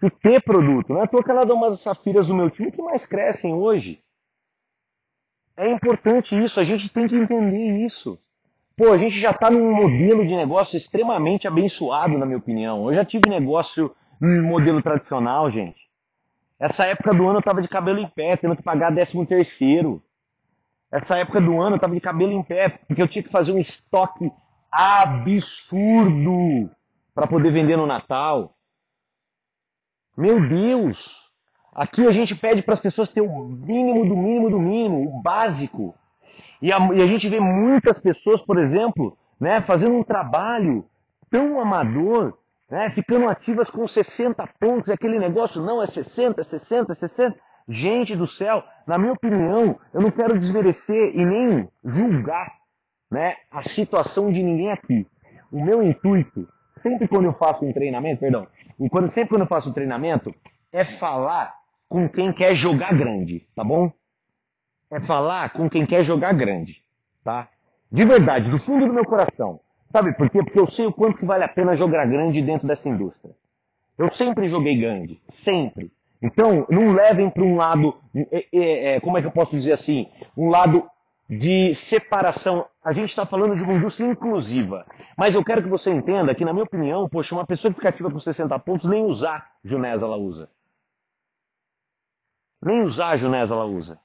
e 0.03 0.11
ter 0.11 0.43
produto. 0.43 0.93
Não 0.93 1.01
é 1.01 1.05
à 1.05 1.07
toa 1.07 1.23
que 1.23 1.31
ela 1.31 1.47
dá 1.47 1.55
umas 1.55 1.81
safiras 1.83 2.27
do 2.27 2.35
meu 2.35 2.51
time 2.51 2.73
que 2.73 2.83
mais 2.83 3.07
crescem 3.07 3.55
hoje. 3.55 4.03
É 5.57 5.71
importante 5.71 6.35
isso, 6.35 6.59
a 6.59 6.65
gente 6.65 6.89
tem 6.89 7.07
que 7.07 7.15
entender 7.15 7.85
isso. 7.85 8.19
Pô, 8.83 8.91
a 8.91 8.99
gente 8.99 9.21
já 9.21 9.31
está 9.31 9.49
num 9.49 9.73
modelo 9.73 10.27
de 10.27 10.35
negócio 10.35 10.77
extremamente 10.77 11.47
abençoado, 11.47 12.19
na 12.19 12.27
minha 12.27 12.39
opinião. 12.39 12.89
Eu 12.89 12.97
já 12.97 13.05
tive 13.05 13.29
negócio 13.29 13.95
no 14.21 14.43
modelo 14.43 14.83
tradicional, 14.83 15.49
gente. 15.53 15.81
Essa 16.59 16.87
época 16.87 17.15
do 17.15 17.29
ano 17.29 17.39
eu 17.39 17.43
tava 17.43 17.63
de 17.63 17.69
cabelo 17.69 18.01
em 18.01 18.09
pé, 18.09 18.37
tendo 18.37 18.57
que 18.57 18.63
pagar 18.65 18.93
13 18.93 19.25
terceiro. 19.25 20.03
Essa 20.91 21.17
época 21.17 21.41
do 21.41 21.63
ano 21.63 21.77
eu 21.77 21.81
tava 21.81 21.95
de 21.95 22.01
cabelo 22.01 22.33
em 22.33 22.43
pé, 22.43 22.71
porque 22.71 23.01
eu 23.01 23.07
tinha 23.07 23.23
que 23.23 23.31
fazer 23.31 23.53
um 23.53 23.61
estoque 23.61 24.33
absurdo 24.69 26.69
para 27.15 27.29
poder 27.29 27.53
vender 27.53 27.77
no 27.77 27.87
Natal. 27.87 28.57
Meu 30.17 30.41
Deus! 30.49 31.31
Aqui 31.73 32.05
a 32.05 32.11
gente 32.11 32.35
pede 32.35 32.63
para 32.63 32.75
as 32.75 32.81
pessoas 32.81 33.11
ter 33.11 33.21
o 33.21 33.45
mínimo 33.45 34.09
do 34.09 34.17
mínimo 34.17 34.51
do 34.51 34.59
mínimo, 34.59 35.09
o 35.09 35.23
básico. 35.23 35.95
E 36.63 36.73
a, 36.73 36.79
e 36.95 37.03
a, 37.03 37.07
gente 37.07 37.29
vê 37.29 37.41
muitas 37.41 37.99
pessoas, 37.99 38.41
por 38.41 38.57
exemplo, 38.57 39.19
né, 39.41 39.61
fazendo 39.63 39.97
um 39.97 40.05
trabalho 40.05 40.85
tão 41.29 41.61
amador, 41.61 42.39
né, 42.71 42.91
ficando 42.91 43.29
ativas 43.29 43.69
com 43.69 43.89
60 43.89 44.47
pontos, 44.61 44.89
e 44.89 44.93
aquele 44.93 45.19
negócio 45.19 45.61
não 45.61 45.83
é 45.83 45.87
60, 45.89 46.45
60, 46.45 46.95
60. 46.95 47.37
Gente 47.69 48.15
do 48.15 48.29
céu, 48.29 48.63
na 48.87 48.97
minha 48.97 49.13
opinião, 49.13 49.79
eu 49.93 50.01
não 50.01 50.11
quero 50.11 50.39
desmerecer 50.39 51.17
e 51.17 51.25
nem 51.25 51.69
julgar 51.85 52.53
né, 53.11 53.35
a 53.51 53.69
situação 53.69 54.33
de 54.33 54.41
ninguém 54.41 54.71
aqui. 54.71 55.07
O 55.51 55.63
meu 55.63 55.83
intuito, 55.83 56.49
sempre 56.81 57.09
quando 57.09 57.25
eu 57.25 57.33
faço 57.35 57.65
um 57.65 57.73
treinamento, 57.73 58.21
perdão, 58.21 58.47
quando, 58.91 59.09
sempre 59.11 59.31
quando 59.31 59.43
eu 59.43 59.49
faço 59.49 59.69
um 59.69 59.73
treinamento, 59.73 60.33
é 60.73 60.85
falar 60.99 61.55
com 61.89 62.09
quem 62.09 62.33
quer 62.33 62.55
jogar 62.55 62.97
grande, 62.97 63.47
tá 63.55 63.65
bom? 63.65 63.93
É 64.93 65.01
falar 65.01 65.55
com 65.55 65.71
quem 65.71 65.87
quer 65.87 66.05
jogar 66.05 66.35
grande, 66.35 66.83
tá? 67.25 67.49
De 67.91 68.05
verdade, 68.05 68.51
do 68.51 68.59
fundo 68.59 68.87
do 68.87 68.93
meu 68.93 69.07
coração. 69.07 69.59
Sabe 69.91 70.13
por 70.13 70.29
quê? 70.29 70.43
Porque 70.45 70.61
eu 70.61 70.67
sei 70.67 70.85
o 70.85 70.93
quanto 70.93 71.17
que 71.17 71.25
vale 71.25 71.45
a 71.45 71.49
pena 71.49 71.75
jogar 71.75 72.07
grande 72.07 72.43
dentro 72.43 72.69
dessa 72.69 72.87
indústria. 72.87 73.35
Eu 73.97 74.11
sempre 74.11 74.51
joguei 74.51 74.79
grande, 74.79 75.19
sempre. 75.33 75.91
Então, 76.21 76.67
não 76.69 76.93
levem 76.93 77.31
para 77.31 77.43
um 77.43 77.57
lado, 77.57 77.97
é, 78.15 78.47
é, 78.53 78.95
é, 78.97 79.01
como 79.01 79.17
é 79.17 79.23
que 79.23 79.27
eu 79.27 79.33
posso 79.33 79.53
dizer 79.53 79.73
assim, 79.73 80.11
um 80.37 80.51
lado 80.51 80.87
de 81.29 81.75
separação. 81.75 82.67
A 82.85 82.93
gente 82.93 83.09
está 83.09 83.25
falando 83.25 83.57
de 83.57 83.63
uma 83.63 83.73
indústria 83.73 84.07
inclusiva. 84.07 84.85
Mas 85.17 85.35
eu 85.35 85.43
quero 85.43 85.63
que 85.63 85.71
você 85.71 85.91
entenda 85.91 86.35
que, 86.35 86.45
na 86.45 86.53
minha 86.53 86.65
opinião, 86.65 87.09
poxa, 87.09 87.35
uma 87.35 87.47
pessoa 87.47 87.73
que 87.73 87.79
fica 87.79 87.89
ativa 87.89 88.11
com 88.11 88.21
60 88.21 88.59
pontos, 88.59 88.89
nem 88.89 89.07
usar 89.07 89.53
Junés 89.65 90.03
ela 90.03 90.17
usa. 90.17 90.51
Nem 92.63 92.83
usar 92.83 93.17
Junés 93.17 93.51
ela 93.51 93.65
usa. 93.65 93.99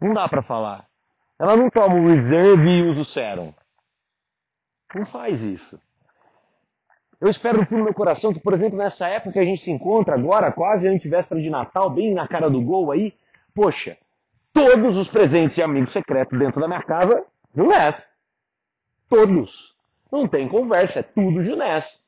Não 0.00 0.12
dá 0.12 0.28
para 0.28 0.42
falar. 0.42 0.86
Ela 1.38 1.56
não 1.56 1.68
toma 1.70 1.96
o 1.96 2.06
Reserve 2.06 2.68
e 2.68 2.88
usa 2.88 3.00
o 3.00 3.04
Serum. 3.04 3.52
Não 4.94 5.04
faz 5.06 5.40
isso. 5.42 5.80
Eu 7.20 7.28
espero 7.28 7.58
no 7.58 7.66
fundo 7.66 7.78
do 7.78 7.84
meu 7.84 7.94
coração 7.94 8.32
que, 8.32 8.40
por 8.40 8.52
exemplo, 8.52 8.76
nessa 8.76 9.08
época 9.08 9.32
que 9.32 9.38
a 9.38 9.44
gente 9.44 9.62
se 9.62 9.70
encontra 9.70 10.14
agora, 10.14 10.52
quase 10.52 10.86
antivéspera 10.86 11.40
de 11.40 11.50
Natal, 11.50 11.90
bem 11.90 12.12
na 12.12 12.28
cara 12.28 12.50
do 12.50 12.60
gol 12.60 12.92
aí, 12.92 13.14
poxa, 13.54 13.96
todos 14.52 14.96
os 14.96 15.08
presentes 15.08 15.56
de 15.56 15.62
amigo 15.62 15.88
secreto 15.88 16.38
dentro 16.38 16.60
da 16.60 16.68
minha 16.68 16.82
casa, 16.82 17.24
Junés. 17.54 17.96
Todos. 19.08 19.74
Não 20.12 20.28
tem 20.28 20.48
conversa, 20.48 21.00
é 21.00 21.02
tudo 21.02 21.42
Junés. 21.42 21.98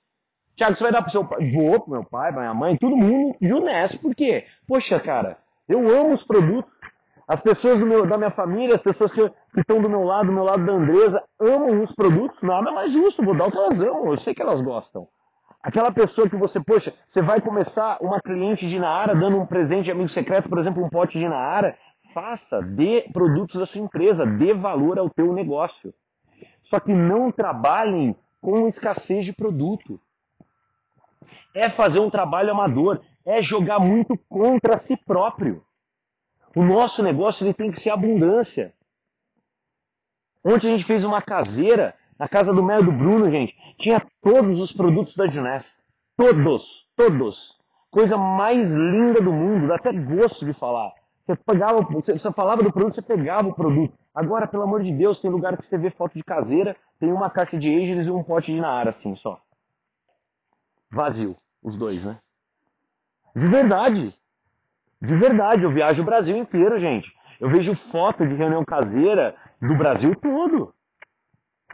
Tiago, 0.55 0.77
você 0.77 0.85
vai 0.85 0.93
dar 0.93 1.03
pro 1.03 1.11
seu 1.11 1.25
pai? 1.25 1.51
Vou 1.51 1.81
pro 1.81 1.93
meu 1.93 2.05
pai, 2.05 2.33
pra 2.33 2.43
minha 2.43 2.55
mãe, 2.55 2.77
todo 2.77 2.97
mundo 2.97 3.37
Junés. 3.41 3.97
Por 3.97 4.15
quê? 4.15 4.47
Poxa, 4.67 5.01
cara, 5.01 5.39
eu 5.69 5.81
amo 5.89 6.15
os 6.15 6.23
produtos. 6.23 6.76
As 7.29 7.41
pessoas 7.41 7.79
meu, 7.81 8.07
da 8.07 8.17
minha 8.17 8.31
família, 8.31 8.77
as 8.77 8.83
pessoas 8.83 9.11
que, 9.13 9.29
que 9.53 9.61
estão 9.61 9.83
do 9.83 9.89
meu 9.89 10.05
lado, 10.05 10.27
do 10.27 10.33
meu 10.33 10.45
lado 10.45 10.65
da 10.65 10.73
Andresa, 10.73 11.23
amam 11.41 11.83
os 11.83 11.93
produtos, 11.95 12.41
nada 12.41 12.71
mais 12.71 12.93
justo, 12.93 13.25
vou 13.25 13.37
dar 13.37 13.49
o 13.49 13.51
que 13.51 13.59
elas 13.59 13.81
amam, 13.81 14.11
eu 14.11 14.17
sei 14.17 14.33
que 14.33 14.43
elas 14.43 14.61
gostam. 14.61 15.09
Aquela 15.61 15.91
pessoa 15.91 16.31
que 16.31 16.37
você, 16.37 16.63
poxa, 16.63 16.95
você 17.09 17.21
vai 17.21 17.41
começar 17.41 17.99
uma 18.01 18.21
cliente 18.21 18.69
de 18.69 18.79
Naara 18.79 19.17
dando 19.17 19.37
um 19.37 19.45
presente 19.47 19.87
de 19.87 19.91
amigo 19.91 20.09
secreto, 20.09 20.49
por 20.49 20.59
exemplo, 20.59 20.85
um 20.85 20.89
pote 20.89 21.19
de 21.19 21.29
Naara, 21.29 21.77
faça, 22.15 22.63
dê 22.63 23.11
produtos 23.13 23.59
da 23.59 23.67
sua 23.67 23.81
empresa, 23.81 24.25
dê 24.25 24.55
valor 24.55 24.97
ao 24.97 25.11
teu 25.11 25.33
negócio. 25.33 25.93
Só 26.71 26.79
que 26.79 26.93
não 26.93 27.33
trabalhem 27.33 28.15
com 28.41 28.69
escassez 28.69 29.25
de 29.25 29.33
produto. 29.33 30.01
É 31.53 31.69
fazer 31.69 31.99
um 31.99 32.11
trabalho 32.11 32.53
amador, 32.53 33.01
é 33.25 33.43
jogar 33.43 33.81
muito 33.81 34.17
contra 34.29 34.79
si 34.79 34.97
próprio. 34.97 35.63
O 36.57 36.65
nosso 36.65 37.03
negócio 37.03 37.45
ele 37.45 37.53
tem 37.53 37.71
que 37.71 37.79
ser 37.79 37.91
abundância. 37.91 38.73
Ontem 40.43 40.73
a 40.73 40.77
gente 40.79 40.87
fez 40.87 41.05
uma 41.05 41.21
caseira 41.21 41.95
na 42.19 42.27
casa 42.27 42.55
do 42.55 42.63
Mel 42.63 42.83
do 42.83 42.91
Bruno, 42.91 43.31
gente. 43.31 43.55
Tinha 43.79 44.01
todos 44.23 44.59
os 44.59 44.73
produtos 44.73 45.15
da 45.15 45.27
Juness. 45.27 45.67
Todos, 46.17 46.89
todos. 46.97 47.55
Coisa 47.91 48.17
mais 48.17 48.73
linda 48.73 49.21
do 49.21 49.31
mundo, 49.31 49.69
dá 49.69 49.75
até 49.75 49.93
gosto 49.93 50.47
de 50.47 50.55
falar. 50.55 50.95
Você, 51.27 51.37
pegava, 51.37 51.83
você 51.83 52.33
falava 52.33 52.63
do 52.63 52.73
produto, 52.73 52.95
você 52.95 53.03
pegava 53.03 53.49
o 53.49 53.55
produto. 53.55 53.93
Agora, 54.15 54.47
pelo 54.47 54.63
amor 54.63 54.83
de 54.83 54.93
Deus, 54.93 55.21
tem 55.21 55.31
lugar 55.31 55.59
que 55.59 55.67
você 55.67 55.77
vê 55.77 55.91
foto 55.91 56.15
de 56.15 56.25
caseira, 56.25 56.75
tem 56.99 57.13
uma 57.13 57.29
caixa 57.29 57.59
de 57.59 57.69
Ageless 57.69 58.09
e 58.09 58.11
um 58.11 58.25
pote 58.25 58.51
de 58.51 58.59
Naara, 58.59 58.91
assim, 58.91 59.15
só. 59.17 59.39
Vazio, 60.91 61.37
os 61.63 61.77
dois, 61.77 62.03
né? 62.03 62.19
De 63.35 63.47
verdade. 63.47 64.15
De 65.01 65.15
verdade, 65.15 65.63
eu 65.63 65.71
viajo 65.71 66.03
o 66.03 66.05
Brasil 66.05 66.37
inteiro, 66.37 66.79
gente. 66.81 67.15
Eu 67.39 67.51
vejo 67.51 67.75
foto 67.91 68.27
de 68.27 68.35
reunião 68.35 68.65
caseira 68.65 69.37
do 69.61 69.77
Brasil 69.77 70.15
todo. 70.17 70.75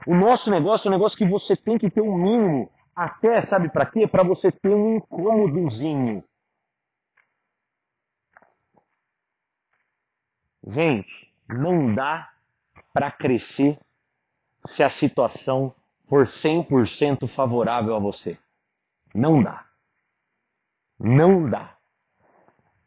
O 0.07 0.15
nosso 0.15 0.51
negócio 0.51 0.89
é 0.89 0.91
um 0.91 0.95
negócio 0.95 1.17
que 1.17 1.25
você 1.25 1.57
tem 1.57 1.79
que 1.79 1.89
ter 1.89 2.01
um 2.01 2.17
mínimo, 2.17 2.71
até 2.95 3.41
sabe 3.43 3.69
para 3.69 3.87
quê? 3.87 4.07
Para 4.07 4.25
você 4.25 4.51
ter 4.51 4.71
um 4.71 4.97
incômodozinho. 4.97 6.25
Gente, 10.67 11.33
não 11.49 11.95
dá 11.95 12.29
para 12.93 13.11
crescer 13.11 13.79
se 14.67 14.83
a 14.83 14.91
situação 14.91 15.75
for 16.09 16.25
100% 16.25 17.29
favorável 17.29 17.95
a 17.95 17.99
você. 17.99 18.37
Não 19.15 19.43
dá. 19.43 19.65
Não 20.99 21.49
dá 21.49 21.77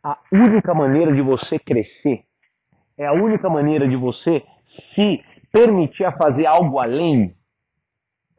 a 0.06 0.20
única 0.32 0.72
maneira 0.72 1.12
de 1.12 1.20
você 1.20 1.58
crescer, 1.58 2.26
é 2.96 3.08
a 3.08 3.12
única 3.12 3.50
maneira 3.50 3.88
de 3.88 3.96
você 3.96 4.44
se 4.94 5.26
permitir 5.52 6.06
a 6.06 6.12
fazer 6.12 6.46
algo 6.46 6.78
além, 6.78 7.36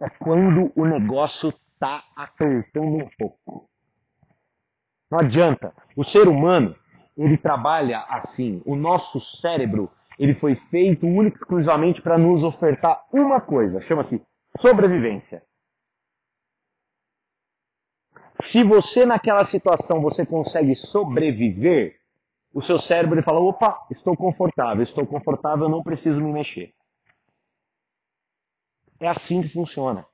é 0.00 0.08
quando 0.08 0.70
o 0.76 0.84
negócio 0.84 1.48
está 1.48 2.04
apertando 2.14 2.98
um 2.98 3.08
pouco. 3.18 3.68
Não 5.10 5.18
adianta. 5.18 5.74
O 5.96 6.04
ser 6.04 6.28
humano, 6.28 6.76
ele 7.16 7.36
trabalha 7.36 7.98
assim. 8.10 8.62
O 8.64 8.76
nosso 8.76 9.18
cérebro, 9.18 9.90
ele 10.20 10.34
foi 10.34 10.54
feito 10.54 11.04
único 11.04 11.36
e 11.36 11.40
exclusivamente 11.40 12.00
para 12.00 12.16
nos 12.16 12.44
ofertar 12.44 13.02
uma 13.12 13.40
coisa, 13.40 13.80
chama-se 13.80 14.24
sobrevivência. 14.60 15.42
Se 18.46 18.62
você 18.62 19.04
naquela 19.04 19.44
situação 19.46 20.00
você 20.00 20.24
consegue 20.24 20.74
sobreviver, 20.74 21.96
o 22.52 22.62
seu 22.62 22.78
cérebro 22.78 23.16
ele 23.16 23.22
fala: 23.22 23.40
opa, 23.40 23.86
estou 23.90 24.16
confortável, 24.16 24.82
estou 24.82 25.06
confortável, 25.06 25.68
não 25.68 25.82
preciso 25.82 26.20
me 26.20 26.32
mexer. 26.32 26.72
É 29.00 29.08
assim 29.08 29.42
que 29.42 29.48
funciona. 29.48 30.06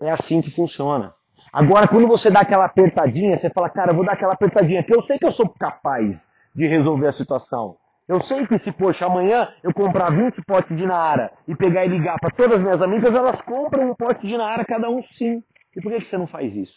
É 0.00 0.10
assim 0.10 0.40
que 0.40 0.50
funciona. 0.50 1.14
Agora, 1.52 1.88
quando 1.88 2.06
você 2.06 2.30
dá 2.30 2.40
aquela 2.40 2.66
apertadinha, 2.66 3.36
você 3.36 3.50
fala, 3.50 3.68
cara, 3.68 3.92
vou 3.92 4.04
dar 4.04 4.12
aquela 4.12 4.34
apertadinha, 4.34 4.84
que 4.84 4.94
eu 4.94 5.02
sei 5.02 5.18
que 5.18 5.26
eu 5.26 5.32
sou 5.32 5.48
capaz 5.48 6.20
de 6.54 6.68
resolver 6.68 7.08
a 7.08 7.12
situação. 7.14 7.76
Eu 8.06 8.20
sei 8.20 8.46
que 8.46 8.58
se, 8.58 8.72
poxa, 8.72 9.06
amanhã 9.06 9.52
eu 9.62 9.72
comprar 9.74 10.10
20 10.10 10.42
potes 10.42 10.76
de 10.76 10.86
Naara 10.86 11.32
e 11.46 11.54
pegar 11.54 11.84
e 11.84 11.88
ligar 11.88 12.18
para 12.20 12.30
todas 12.30 12.58
as 12.58 12.62
minhas 12.62 12.80
amigas, 12.80 13.14
elas 13.14 13.40
compram 13.42 13.90
um 13.90 13.94
pote 13.94 14.26
de 14.26 14.36
Naara 14.36 14.64
cada 14.64 14.88
um 14.88 15.02
sim. 15.02 15.42
E 15.78 15.80
por 15.80 15.92
que 15.92 16.00
você 16.04 16.18
não 16.18 16.26
faz 16.26 16.56
isso? 16.56 16.76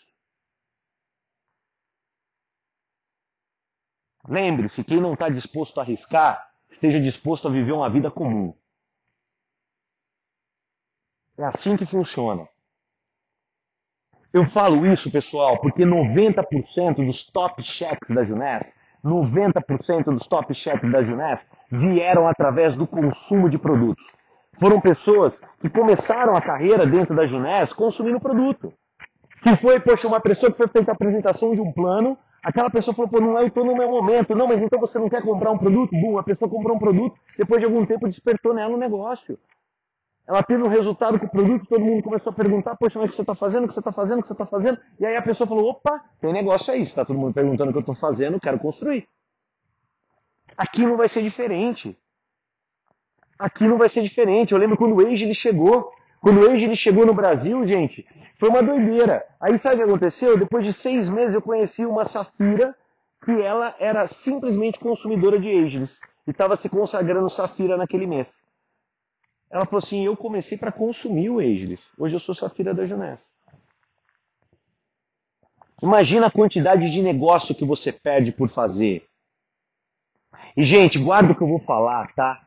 Lembre-se, 4.30 4.84
quem 4.84 5.02
não 5.02 5.14
está 5.14 5.28
disposto 5.28 5.80
a 5.80 5.84
arriscar, 5.84 6.48
esteja 6.70 7.02
disposto 7.02 7.48
a 7.48 7.52
viver 7.52 7.72
uma 7.72 7.90
vida 7.90 8.12
comum. 8.12 8.56
É 11.36 11.46
assim 11.46 11.76
que 11.76 11.86
funciona. 11.88 12.48
Eu 14.32 14.46
falo 14.46 14.86
isso, 14.86 15.12
pessoal, 15.12 15.60
porque 15.60 15.84
90% 15.84 17.04
dos 17.04 17.26
top 17.32 17.64
checks 17.64 18.16
da 18.16 18.24
Juness, 18.24 18.72
90% 19.04 20.14
dos 20.14 20.28
top 20.28 20.54
checks 20.54 20.92
da 20.92 21.02
Juness 21.02 21.42
vieram 21.72 22.28
através 22.28 22.78
do 22.78 22.86
consumo 22.86 23.50
de 23.50 23.58
produtos. 23.58 24.06
Foram 24.60 24.80
pessoas 24.80 25.42
que 25.60 25.72
começaram 25.72 26.36
a 26.36 26.42
carreira 26.42 26.86
dentro 26.86 27.16
da 27.16 27.26
Juness 27.26 27.74
consumindo 27.74 28.20
produto. 28.20 28.72
Que 29.42 29.56
foi, 29.58 29.80
poxa, 29.80 30.08
uma 30.08 30.20
pessoa 30.20 30.52
que 30.52 30.58
foi 30.58 30.68
feita 30.68 30.92
a 30.92 30.94
apresentação 30.94 31.54
de 31.54 31.62
um 31.62 31.72
plano, 31.72 32.18
aquela 32.44 32.70
pessoa 32.70 32.96
falou, 32.96 33.10
pô, 33.10 33.20
não 33.20 33.38
é, 33.38 33.44
eu 33.44 33.48
estou 33.48 33.66
no 33.66 33.76
meu 33.76 33.90
momento. 33.90 34.36
Não, 34.36 34.48
mas 34.48 34.62
então 34.62 34.80
você 34.80 35.00
não 35.00 35.10
quer 35.10 35.22
comprar 35.24 35.52
um 35.52 35.58
produto? 35.58 35.92
Bum, 35.92 36.18
a 36.18 36.24
pessoa 36.24 36.50
comprou 36.50 36.76
um 36.76 36.80
produto, 36.80 37.16
depois 37.38 37.60
de 37.60 37.66
algum 37.66 37.86
tempo 37.86 38.08
despertou 38.08 38.54
nela 38.54 38.74
um 38.74 38.78
negócio. 38.78 39.38
Ela 40.28 40.44
teve 40.44 40.62
um 40.62 40.68
resultado 40.68 41.20
com 41.20 41.26
o 41.26 41.30
produto, 41.30 41.66
todo 41.68 41.84
mundo 41.84 42.04
começou 42.04 42.32
a 42.32 42.36
perguntar, 42.36 42.76
poxa, 42.78 43.00
mas 43.00 43.08
o 43.08 43.10
que 43.10 43.16
você 43.16 43.22
está 43.22 43.36
fazendo, 43.36 43.66
o 43.66 43.68
que 43.68 43.74
você 43.74 43.80
está 43.80 43.92
fazendo, 43.92 44.20
o 44.20 44.22
que 44.22 44.28
você 44.28 44.34
está 44.34 44.46
fazendo? 44.46 44.80
E 45.00 45.06
aí 45.06 45.16
a 45.16 45.22
pessoa 45.22 45.48
falou, 45.48 45.72
opa, 45.72 46.04
tem 46.22 46.32
negócio 46.32 46.72
aí, 46.72 46.84
está 46.84 47.04
todo 47.04 47.18
mundo 47.18 47.34
perguntando 47.34 47.70
o 47.70 47.74
que 47.74 47.80
eu 47.80 47.82
estou 47.82 47.96
fazendo, 47.96 48.40
quero 48.40 48.60
construir. 48.60 49.08
Aqui 50.56 50.86
não 50.86 50.96
vai 50.96 51.10
ser 51.10 51.24
diferente. 51.24 51.98
Aqui 53.38 53.68
não 53.68 53.78
vai 53.78 53.90
ser 53.90 54.04
diferente. 54.04 54.54
Eu 54.54 54.60
lembro 54.60 54.78
quando 54.78 54.96
o 54.96 55.06
Age 55.06 55.26
ele 55.26 55.34
chegou, 55.34 55.92
quando 56.22 56.40
o 56.40 56.52
Age 56.52 56.66
ele 56.66 56.76
chegou 56.76 57.04
no 57.04 57.16
Brasil, 57.16 57.66
gente, 57.66 58.08
foi 58.40 58.50
uma 58.50 58.62
doideira. 58.62 59.26
Aí 59.40 59.58
sabe 59.58 59.76
o 59.76 59.78
que 59.80 59.84
aconteceu? 59.84 60.38
Depois 60.38 60.64
de 60.64 60.72
seis 60.72 61.10
meses 61.10 61.34
eu 61.34 61.42
conheci 61.42 61.84
uma 61.84 62.06
Safira 62.06 62.76
que 63.26 63.32
ela 63.32 63.76
era 63.80 64.08
simplesmente 64.08 64.80
consumidora 64.80 65.40
de 65.40 65.50
Ageless 65.50 66.00
e 66.28 66.32
estava 66.32 66.56
se 66.56 66.70
consagrando 66.70 67.28
Safira 67.30 67.76
naquele 67.76 68.06
mês. 68.06 68.32
Ela 69.50 69.66
falou 69.66 69.80
assim: 69.80 70.06
Eu 70.06 70.16
comecei 70.16 70.58
para 70.58 70.72
consumir 70.72 71.32
o 71.32 71.40
Ageless. 71.40 71.84
Hoje 71.98 72.16
eu 72.16 72.20
sou 72.20 72.36
Safira 72.36 72.72
da 72.72 72.86
Juness. 72.86 73.20
Imagina 75.82 76.28
a 76.28 76.32
quantidade 76.32 76.92
de 76.92 77.02
negócio 77.02 77.56
que 77.56 77.66
você 77.66 77.92
perde 77.92 78.32
por 78.32 78.48
fazer. 78.48 79.08
E, 80.56 80.64
gente, 80.64 81.00
guarda 81.00 81.32
o 81.32 81.36
que 81.36 81.42
eu 81.42 81.48
vou 81.48 81.60
falar, 81.62 82.14
tá? 82.14 82.40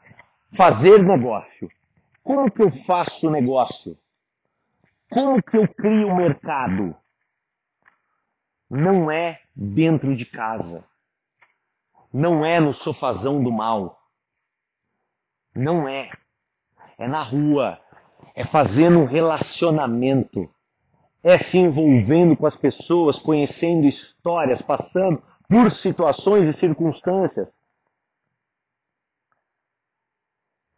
Fazer 0.57 1.03
negócio. 1.03 1.69
Como 2.25 2.51
que 2.51 2.63
eu 2.63 2.73
faço 2.85 3.31
negócio? 3.31 3.99
Como 5.11 5.43
que 5.43 5.59
eu 5.59 5.69
crio 5.69 6.09
o 6.09 6.17
mercado? 6.17 6.97
Não 8.71 9.11
é 9.11 9.43
dentro 9.55 10.17
de 10.17 10.25
casa. 10.25 10.83
Não 12.11 12.45
é 12.45 12.59
no 12.59 12.73
sofazão 12.73 13.45
do 13.45 13.53
mal. 13.53 14.01
Não 15.55 15.87
é. 15.87 16.11
É 16.97 17.07
na 17.07 17.23
rua. 17.23 17.79
É 18.35 18.47
fazendo 18.47 19.01
um 19.01 19.05
relacionamento. 19.05 20.51
É 21.23 21.37
se 21.37 21.59
envolvendo 21.59 22.37
com 22.39 22.47
as 22.47 22.57
pessoas, 22.57 23.19
conhecendo 23.19 23.87
histórias, 23.87 24.63
passando 24.63 25.23
por 25.47 25.71
situações 25.71 26.49
e 26.49 26.55
circunstâncias. 26.55 27.63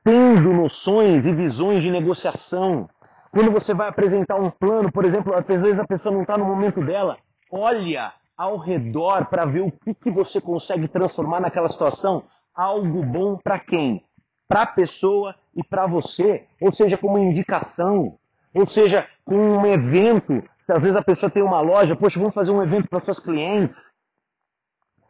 Tendo 0.07 0.53
noções 0.53 1.27
e 1.27 1.35
visões 1.35 1.83
de 1.83 1.91
negociação. 1.91 2.89
Quando 3.33 3.51
você 3.51 3.75
vai 3.75 3.89
apresentar 3.89 4.37
um 4.37 4.51
plano, 4.51 4.93
por 4.93 5.05
exemplo, 5.05 5.35
às 5.35 5.45
vezes 5.45 5.81
a 5.81 5.85
pessoa 5.85 6.15
não 6.15 6.23
está 6.23 6.39
no 6.39 6.45
momento 6.45 6.81
dela, 6.81 7.17
olha 7.51 8.13
ao 8.39 8.57
redor 8.57 9.27
para 9.27 9.45
ver 9.45 9.63
o 9.63 9.73
que, 9.73 9.93
que 9.95 10.09
você 10.09 10.41
consegue 10.41 10.87
transformar 10.87 11.41
naquela 11.41 11.69
situação 11.69 12.23
algo 12.55 13.03
bom 13.03 13.37
para 13.37 13.59
quem? 13.59 14.05
Para 14.47 14.63
a 14.63 14.67
pessoa 14.67 15.35
e 15.57 15.65
para 15.65 15.89
você. 15.89 16.45
Ou 16.61 16.73
seja, 16.73 16.97
como 16.97 17.19
indicação. 17.19 18.17
Ou 18.55 18.65
seja, 18.65 19.09
com 19.25 19.35
um 19.35 19.67
evento. 19.67 20.41
Às 20.69 20.83
vezes 20.83 20.97
a 20.97 21.03
pessoa 21.03 21.29
tem 21.29 21.43
uma 21.43 21.61
loja, 21.61 21.97
poxa, 21.97 22.21
vamos 22.21 22.35
fazer 22.35 22.53
um 22.53 22.63
evento 22.63 22.89
para 22.89 23.01
seus 23.01 23.19
clientes. 23.19 23.77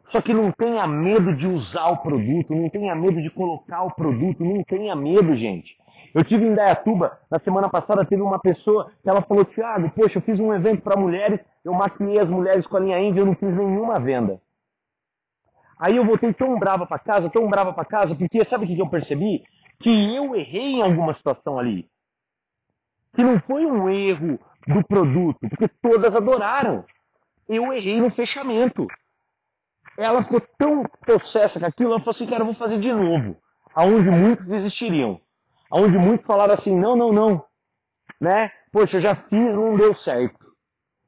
Só 0.07 0.21
que 0.21 0.33
não 0.33 0.51
tenha 0.51 0.87
medo 0.87 1.35
de 1.35 1.47
usar 1.47 1.87
o 1.87 1.97
produto, 1.97 2.55
não 2.55 2.69
tenha 2.69 2.95
medo 2.95 3.21
de 3.21 3.29
colocar 3.29 3.83
o 3.83 3.93
produto, 3.93 4.43
não 4.43 4.63
tenha 4.63 4.95
medo, 4.95 5.35
gente. 5.35 5.77
Eu 6.13 6.23
tive 6.23 6.45
em 6.45 6.53
Dayatuba, 6.53 7.19
na 7.29 7.39
semana 7.39 7.69
passada, 7.69 8.05
teve 8.05 8.21
uma 8.21 8.39
pessoa 8.39 8.89
que 9.03 9.09
ela 9.09 9.21
falou, 9.21 9.43
Thiago, 9.43 9.91
poxa, 9.91 10.17
eu 10.17 10.21
fiz 10.21 10.39
um 10.39 10.53
evento 10.53 10.81
para 10.81 10.99
mulheres, 10.99 11.39
eu 11.63 11.73
maquiei 11.73 12.19
as 12.19 12.29
mulheres 12.29 12.65
com 12.65 12.77
a 12.77 12.79
linha 12.79 12.99
Envy, 12.99 13.19
eu 13.19 13.25
não 13.25 13.35
fiz 13.35 13.53
nenhuma 13.53 13.99
venda. 13.99 14.41
Aí 15.77 15.97
eu 15.97 16.05
voltei 16.05 16.33
tão 16.33 16.57
brava 16.57 16.87
para 16.87 16.97
casa, 16.97 17.29
tão 17.29 17.47
brava 17.49 17.73
para 17.73 17.85
casa, 17.85 18.15
porque 18.15 18.43
sabe 18.45 18.63
o 18.63 18.67
que 18.67 18.79
eu 18.79 18.89
percebi? 18.89 19.43
Que 19.79 20.15
eu 20.15 20.33
errei 20.35 20.75
em 20.75 20.81
alguma 20.81 21.13
situação 21.13 21.59
ali. 21.59 21.87
Que 23.13 23.23
não 23.23 23.39
foi 23.41 23.65
um 23.65 23.89
erro 23.89 24.39
do 24.65 24.83
produto, 24.87 25.47
porque 25.49 25.67
todas 25.81 26.15
adoraram. 26.15 26.85
Eu 27.47 27.71
errei 27.73 27.99
no 28.01 28.09
fechamento. 28.09 28.87
Ela 29.97 30.23
ficou 30.23 30.39
tão 30.57 30.83
possessa 31.05 31.59
com 31.59 31.65
aquilo, 31.65 31.91
ela 31.91 31.99
falou 31.99 32.11
assim, 32.11 32.27
cara, 32.27 32.41
eu 32.41 32.45
vou 32.45 32.55
fazer 32.55 32.79
de 32.79 32.93
novo. 32.93 33.35
Aonde 33.73 34.09
muitos 34.09 34.45
desistiriam. 34.45 35.19
Aonde 35.71 35.97
muitos 35.97 36.25
falaram 36.25 36.53
assim, 36.53 36.77
não, 36.77 36.95
não, 36.95 37.11
não. 37.11 37.43
Né? 38.21 38.51
Poxa, 38.71 38.97
eu 38.97 39.01
já 39.01 39.15
fiz, 39.15 39.55
não 39.55 39.75
deu 39.75 39.95
certo. 39.95 40.37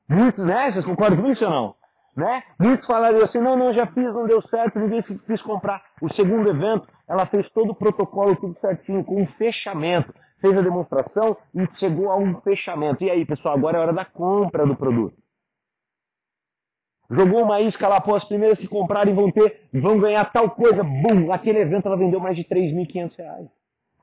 Muitos, 0.09 0.43
né? 0.43 0.71
Vocês 0.71 0.85
concordam 0.85 1.21
comigo 1.21 1.43
ou 1.43 1.49
não? 1.51 1.75
Né? 2.17 2.43
Muitos 2.59 2.87
falariam 2.87 3.23
assim, 3.23 3.39
não, 3.39 3.55
não, 3.55 3.71
já 3.71 3.85
fiz, 3.85 4.13
não 4.13 4.25
deu 4.25 4.41
certo, 4.41 4.79
ninguém 4.79 5.01
quis 5.01 5.41
comprar. 5.41 5.83
O 6.01 6.11
segundo 6.11 6.49
evento, 6.49 6.87
ela 7.07 7.25
fez 7.27 7.47
todo 7.49 7.71
o 7.71 7.75
protocolo, 7.75 8.35
tudo 8.35 8.59
certinho, 8.59 9.03
com 9.03 9.21
um 9.21 9.27
fechamento. 9.27 10.13
Fez 10.41 10.57
a 10.57 10.61
demonstração 10.61 11.37
e 11.53 11.67
chegou 11.77 12.11
a 12.11 12.17
um 12.17 12.41
fechamento. 12.41 13.03
E 13.03 13.09
aí, 13.09 13.25
pessoal, 13.25 13.55
agora 13.55 13.77
é 13.77 13.81
hora 13.81 13.93
da 13.93 14.05
compra 14.05 14.65
do 14.65 14.75
produto. 14.75 15.15
Jogou 17.09 17.43
uma 17.43 17.59
isca 17.59 17.87
lá, 17.87 17.99
pô, 17.99 18.15
as 18.15 18.23
primeiras 18.23 18.59
que 18.59 18.67
comprarem 18.67 19.15
vão 19.15 19.31
ter, 19.31 19.67
vão 19.73 19.97
ganhar 19.97 20.25
tal 20.25 20.49
coisa, 20.51 20.83
bum, 20.83 21.25
naquele 21.27 21.59
evento 21.59 21.87
ela 21.87 21.97
vendeu 21.97 22.19
mais 22.19 22.35
de 22.35 22.43
3.500 22.43 23.17
reais. 23.17 23.47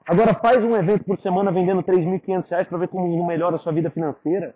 Agora 0.05 0.35
faz 0.35 0.65
um 0.65 0.77
evento 0.77 1.05
por 1.05 1.19
semana 1.19 1.53
vendendo 1.53 1.83
3.500 1.83 2.49
reais 2.49 2.69
para 2.69 2.79
ver 2.79 2.89
como 2.89 3.27
melhora 3.27 3.57
a 3.57 3.59
sua 3.59 3.73
vida 3.73 3.91
financeira. 3.91 4.55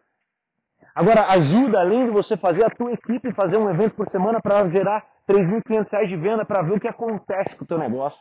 Agora, 0.94 1.28
ajuda, 1.28 1.80
além 1.80 2.06
de 2.06 2.10
você 2.10 2.36
fazer 2.36 2.64
a 2.64 2.70
tua 2.70 2.92
equipe 2.92 3.32
fazer 3.32 3.56
um 3.56 3.70
evento 3.70 3.94
por 3.94 4.08
semana 4.08 4.40
para 4.40 4.68
gerar 4.68 5.04
3.500 5.28 5.88
reais 5.90 6.08
de 6.08 6.16
venda 6.16 6.44
para 6.44 6.62
ver 6.62 6.74
o 6.74 6.80
que 6.80 6.88
acontece 6.88 7.54
com 7.54 7.64
o 7.64 7.66
teu 7.66 7.78
negócio. 7.78 8.20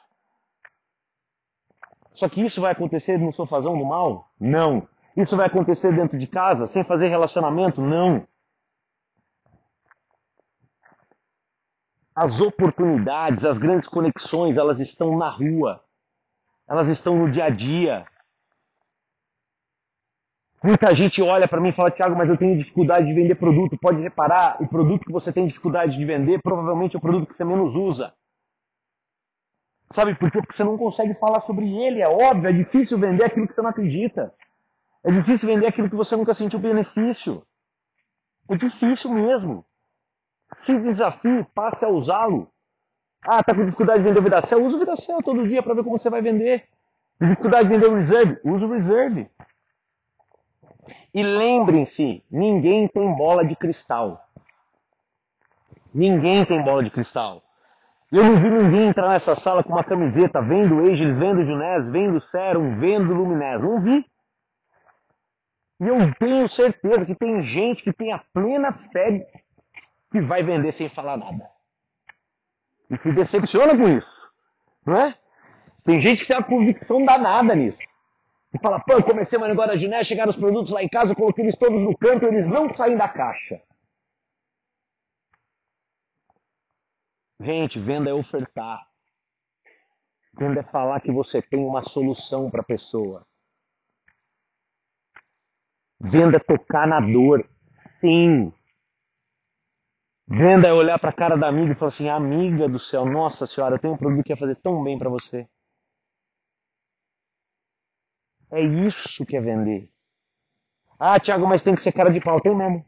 Só 2.13 2.30
que 2.30 2.46
isso 2.46 2.62
vai 2.62 2.72
acontecer 2.72 3.18
no 3.18 3.34
sofazão 3.34 3.78
do 3.78 3.86
mal? 3.86 4.30
Não. 4.39 4.88
Isso 5.18 5.36
vai 5.36 5.48
acontecer 5.48 5.92
dentro 5.94 6.18
de 6.18 6.28
casa, 6.28 6.68
sem 6.68 6.84
fazer 6.84 7.08
relacionamento? 7.08 7.82
Não. 7.82 8.28
As 12.21 12.41
oportunidades, 12.41 13.45
as 13.45 13.58
grandes 13.58 13.88
conexões, 13.88 14.58
elas 14.58 14.77
estão 14.82 15.17
na 15.17 15.29
rua. 15.29 15.82
Elas 16.67 16.89
estão 16.89 17.15
no 17.15 17.32
dia 17.32 17.45
a 17.45 17.49
dia. 17.49 18.05
Muita 20.62 20.93
gente 20.93 21.21
olha 21.21 21.47
para 21.47 21.62
mim 21.62 21.69
e 21.69 21.73
fala, 21.73 21.89
Tiago, 21.89 22.17
mas 22.17 22.27
eu 22.27 22.38
tenho 22.38 22.58
dificuldade 22.58 23.08
de 23.08 23.13
vender 23.13 23.36
produto. 23.36 23.77
Pode 23.79 24.01
reparar, 24.01 24.62
o 24.62 24.67
produto 24.67 25.05
que 25.05 25.13
você 25.13 25.32
tem 25.32 25.47
dificuldade 25.47 25.95
de 25.95 26.03
vender 26.03 26.41
provavelmente 26.41 26.93
é 26.93 26.99
o 26.99 27.01
produto 27.01 27.25
que 27.25 27.36
você 27.36 27.45
menos 27.45 27.73
usa. 27.73 28.13
Sabe 29.93 30.13
por 30.13 30.29
quê? 30.29 30.41
Porque 30.41 30.58
você 30.58 30.65
não 30.65 30.77
consegue 30.77 31.13
falar 31.21 31.39
sobre 31.43 31.73
ele. 31.73 32.01
É 32.01 32.10
óbvio, 32.10 32.49
é 32.49 32.51
difícil 32.51 32.99
vender 32.99 33.23
aquilo 33.23 33.47
que 33.47 33.53
você 33.53 33.62
não 33.62 33.69
acredita. 33.69 34.36
É 35.05 35.10
difícil 35.10 35.47
vender 35.47 35.67
aquilo 35.67 35.89
que 35.89 35.95
você 35.95 36.17
nunca 36.17 36.34
sentiu 36.34 36.60
benefício. 36.60 37.41
É 38.49 38.58
difícil 38.58 39.10
mesmo. 39.10 39.63
Se 40.58 40.78
desafie, 40.80 41.46
passe 41.54 41.86
a 41.86 41.90
usá-lo. 41.90 42.52
Ah, 43.22 43.44
tá 43.44 43.54
com 43.54 43.66
dificuldade 43.66 44.00
de 44.00 44.08
vender 44.08 44.20
o 44.20 44.24
Vidacel? 44.24 44.64
Usa 44.64 44.78
o 44.78 44.80
Vidacel 44.80 45.22
todo 45.22 45.48
dia 45.48 45.62
para 45.62 45.74
ver 45.74 45.84
como 45.84 45.98
você 45.98 46.10
vai 46.10 46.22
vender. 46.22 46.68
Dificuldade 47.20 47.68
de 47.68 47.74
vender 47.74 47.88
o 47.88 47.96
Reserve? 47.96 48.40
Usa 48.44 48.66
o 48.66 48.72
Reserve. 48.72 49.30
E 51.14 51.22
lembrem-se, 51.22 52.24
ninguém 52.32 52.88
tem 52.88 53.14
bola 53.16 53.46
de 53.46 53.56
cristal. 53.56 54.24
Ninguém 55.94 56.46
tem 56.46 56.64
bola 56.64 56.84
de 56.84 56.92
cristal. 56.92 57.44
Eu 58.12 58.24
não 58.24 58.38
vi 58.38 58.50
ninguém 58.50 58.88
entrar 58.88 59.10
nessa 59.10 59.36
sala 59.36 59.64
com 59.64 59.74
uma 59.74 59.84
camiseta, 59.84 60.42
vendo 60.42 60.80
Agilis, 60.80 61.20
vendo 61.20 61.44
Junés, 61.44 61.92
vendo 61.92 62.20
Serum, 62.20 62.80
vendo 62.80 63.14
Luminés. 63.14 63.62
Não 63.62 63.82
vi. 63.82 64.06
E 65.82 65.88
eu 65.88 66.14
tenho 66.16 66.50
certeza 66.50 67.06
que 67.06 67.16
tem 67.16 67.44
gente 67.44 67.84
que 67.84 67.94
tem 67.94 68.12
a 68.12 68.22
plena 68.34 68.74
fé 68.92 69.28
que 70.12 70.22
vai 70.22 70.43
vender 70.43 70.74
sem 70.74 70.89
falar 70.89 71.17
nada. 71.17 71.50
E 72.89 72.98
se 72.98 73.12
decepciona 73.12 73.78
com 73.78 73.88
isso. 73.88 74.32
Não 74.86 74.95
é? 74.95 75.17
Tem 75.84 76.00
gente 76.00 76.22
que 76.22 76.28
tem 76.28 76.38
uma 76.38 76.43
convicção 76.43 77.04
danada 77.06 77.56
nisso. 77.56 77.78
E 78.54 78.60
fala, 78.60 78.80
pô, 78.80 78.93
eu 78.93 79.04
comecei 79.04 79.38
uma 79.38 79.48
negócio 79.48 79.72
da 79.72 79.78
Giné, 79.78 80.04
chegaram 80.04 80.32
os 80.32 80.36
produtos 80.36 80.72
lá 80.72 80.84
em 80.84 80.89
casa, 80.89 81.13
coloquei 81.15 81.45
eles 81.45 81.58
todos 81.58 81.80
no 81.80 81.95
canto, 81.95 82.26
eles 82.26 82.48
não 82.48 82.74
saem 82.76 82.98
da 82.98 83.08
caixa. 83.08 83.62
Gente, 87.39 87.80
venda 87.80 88.10
é 88.10 88.13
ofertar. 88.13 88.88
Venda 90.34 90.62
é 90.62 90.63
falar 90.63 91.00
que 91.00 91.12
você 91.12 91.41
tem 91.41 91.63
uma 91.63 91.84
solução 91.84 92.50
para 92.50 92.62
a 92.62 92.65
pessoa. 92.65 93.26
Venda 96.00 96.38
é 96.38 96.39
tocar 96.39 96.88
na 96.88 97.00
dor. 97.00 97.48
Sim. 98.02 98.54
Venda 100.32 100.68
é 100.68 100.74
olhar 100.74 101.00
para 101.00 101.10
a 101.10 101.13
cara 101.13 101.36
da 101.36 101.48
amiga 101.48 101.72
e 101.72 101.76
falar 101.76 101.89
assim: 101.89 102.08
amiga 102.08 102.70
do 102.70 102.78
céu, 102.78 103.04
nossa 103.04 103.48
senhora, 103.48 103.76
eu 103.76 103.80
tenho 103.80 103.96
um 103.96 103.98
produto 103.98 104.24
que 104.24 104.32
ia 104.32 104.38
fazer 104.38 104.56
tão 104.58 104.84
bem 104.84 104.96
para 104.96 105.10
você. 105.10 105.50
É 108.52 108.62
isso 108.62 109.26
que 109.26 109.36
é 109.36 109.42
vender. 109.42 109.89
Ah, 111.00 111.20
Tiago, 111.20 111.48
mas 111.48 111.63
tem 111.63 111.76
que 111.76 111.82
ser 111.82 111.92
cara 111.92 112.12
de 112.12 112.22
pau. 112.22 112.39
Tem 112.42 112.56
mesmo. 112.56 112.86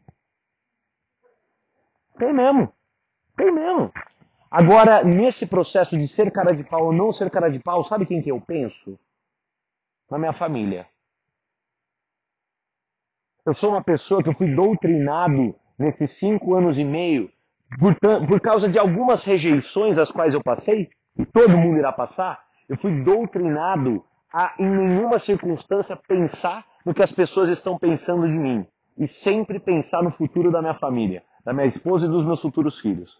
Tem 2.16 2.32
mesmo. 2.32 2.72
Tem 3.36 3.50
mesmo. 3.50 3.92
Agora, 4.48 5.02
nesse 5.02 5.46
processo 5.46 5.98
de 5.98 6.06
ser 6.06 6.30
cara 6.30 6.54
de 6.54 6.62
pau 6.62 6.86
ou 6.86 6.92
não 6.92 7.12
ser 7.12 7.28
cara 7.30 7.48
de 7.48 7.58
pau, 7.58 7.82
sabe 7.82 8.06
quem 8.06 8.22
que 8.22 8.30
eu 8.30 8.40
penso? 8.40 8.98
Na 10.08 10.18
minha 10.18 10.32
família. 10.32 10.86
Eu 13.44 13.54
sou 13.54 13.70
uma 13.70 13.82
pessoa 13.82 14.22
que 14.22 14.28
eu 14.28 14.34
fui 14.34 14.54
doutrinado 14.54 15.58
nesses 15.82 16.12
cinco 16.12 16.54
anos 16.54 16.78
e 16.78 16.84
meio 16.84 17.30
por, 17.78 17.96
por 18.26 18.40
causa 18.40 18.68
de 18.68 18.78
algumas 18.78 19.24
rejeições 19.24 19.98
as 19.98 20.10
quais 20.10 20.34
eu 20.34 20.42
passei, 20.42 20.90
e 21.16 21.24
todo 21.24 21.56
mundo 21.56 21.78
irá 21.78 21.92
passar, 21.92 22.42
eu 22.68 22.76
fui 22.78 23.02
doutrinado 23.02 24.04
a, 24.32 24.54
em 24.58 24.68
nenhuma 24.68 25.18
circunstância, 25.20 25.96
pensar 25.96 26.64
no 26.84 26.94
que 26.94 27.02
as 27.02 27.12
pessoas 27.12 27.48
estão 27.48 27.78
pensando 27.78 28.26
de 28.26 28.32
mim. 28.32 28.66
E 28.96 29.08
sempre 29.08 29.58
pensar 29.58 30.02
no 30.02 30.10
futuro 30.12 30.50
da 30.50 30.60
minha 30.60 30.74
família, 30.74 31.22
da 31.44 31.52
minha 31.52 31.66
esposa 31.66 32.06
e 32.06 32.08
dos 32.08 32.24
meus 32.24 32.40
futuros 32.40 32.78
filhos. 32.80 33.18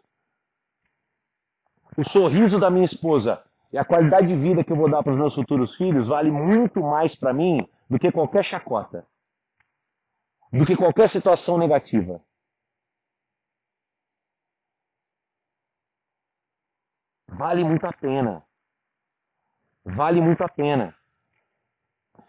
O 1.97 2.05
sorriso 2.09 2.59
da 2.59 2.71
minha 2.71 2.85
esposa 2.85 3.43
e 3.73 3.79
a 3.79 3.85
qualidade 3.85 4.27
de 4.27 4.37
vida 4.37 4.65
que 4.65 4.73
eu 4.73 4.77
vou 4.77 4.91
dar 4.91 5.03
para 5.03 5.13
os 5.13 5.19
meus 5.19 5.35
futuros 5.35 5.75
filhos 5.77 6.09
vale 6.09 6.31
muito 6.31 6.81
mais 6.81 7.15
para 7.15 7.33
mim 7.33 7.67
do 7.89 7.99
que 7.99 8.11
qualquer 8.11 8.45
chacota, 8.45 9.07
do 10.53 10.65
que 10.65 10.77
qualquer 10.77 11.09
situação 11.09 11.59
negativa. 11.59 12.21
Vale 17.33 17.65
muito 17.65 17.87
a 17.87 17.93
pena. 17.93 18.43
Vale 19.85 20.21
muito 20.21 20.43
a 20.45 20.49
pena. 20.49 20.95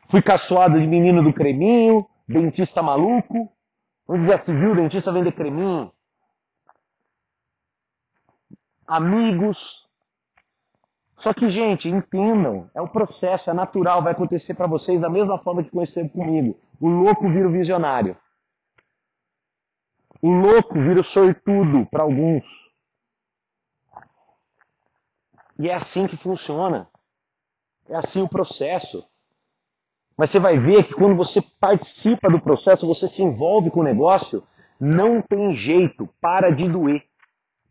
Fui 0.10 0.22
caçoado 0.22 0.80
de 0.80 0.88
menino 0.88 1.22
do 1.22 1.34
creminho, 1.34 2.08
dentista 2.28 2.82
maluco. 2.82 3.52
Onde 4.08 4.28
já 4.28 4.42
se 4.42 4.54
viu 4.54 4.74
dentista 4.76 5.12
vender 5.12 5.34
creminho? 5.34 5.92
Amigos. 8.88 9.84
Só 11.18 11.34
que, 11.34 11.50
gente, 11.50 11.88
entendam, 11.88 12.70
é 12.74 12.82
o 12.82 12.88
processo, 12.88 13.50
é 13.50 13.54
natural, 13.54 14.02
vai 14.02 14.12
acontecer 14.12 14.54
para 14.54 14.68
vocês 14.68 15.00
da 15.00 15.10
mesma 15.10 15.38
forma 15.38 15.64
que 15.64 15.70
aconteceu 15.70 16.08
comigo. 16.10 16.58
O 16.80 16.88
louco 16.88 17.30
vira 17.30 17.48
o 17.48 17.52
visionário. 17.52 18.18
O 20.22 20.32
louco 20.32 20.76
vira 20.76 21.02
o 21.02 21.04
sortudo 21.04 21.86
para 21.88 22.04
alguns. 22.04 22.63
E 25.60 25.70
é 25.70 25.74
assim 25.74 26.08
que 26.08 26.18
funciona. 26.18 26.88
É 27.88 27.96
assim 27.96 28.22
o 28.22 28.30
processo. 28.30 29.06
Mas 30.18 30.30
você 30.30 30.40
vai 30.40 30.58
ver 30.60 30.84
que 30.86 30.94
quando 30.94 31.16
você 31.16 31.42
participa 31.60 32.30
do 32.30 32.40
processo, 32.40 32.88
você 32.88 33.08
se 33.08 33.24
envolve 33.24 33.72
com 33.72 33.80
o 33.80 33.84
negócio, 33.84 34.44
não 34.80 35.22
tem 35.22 35.56
jeito, 35.56 36.08
para 36.22 36.50
de 36.50 36.68
doer. 36.68 37.04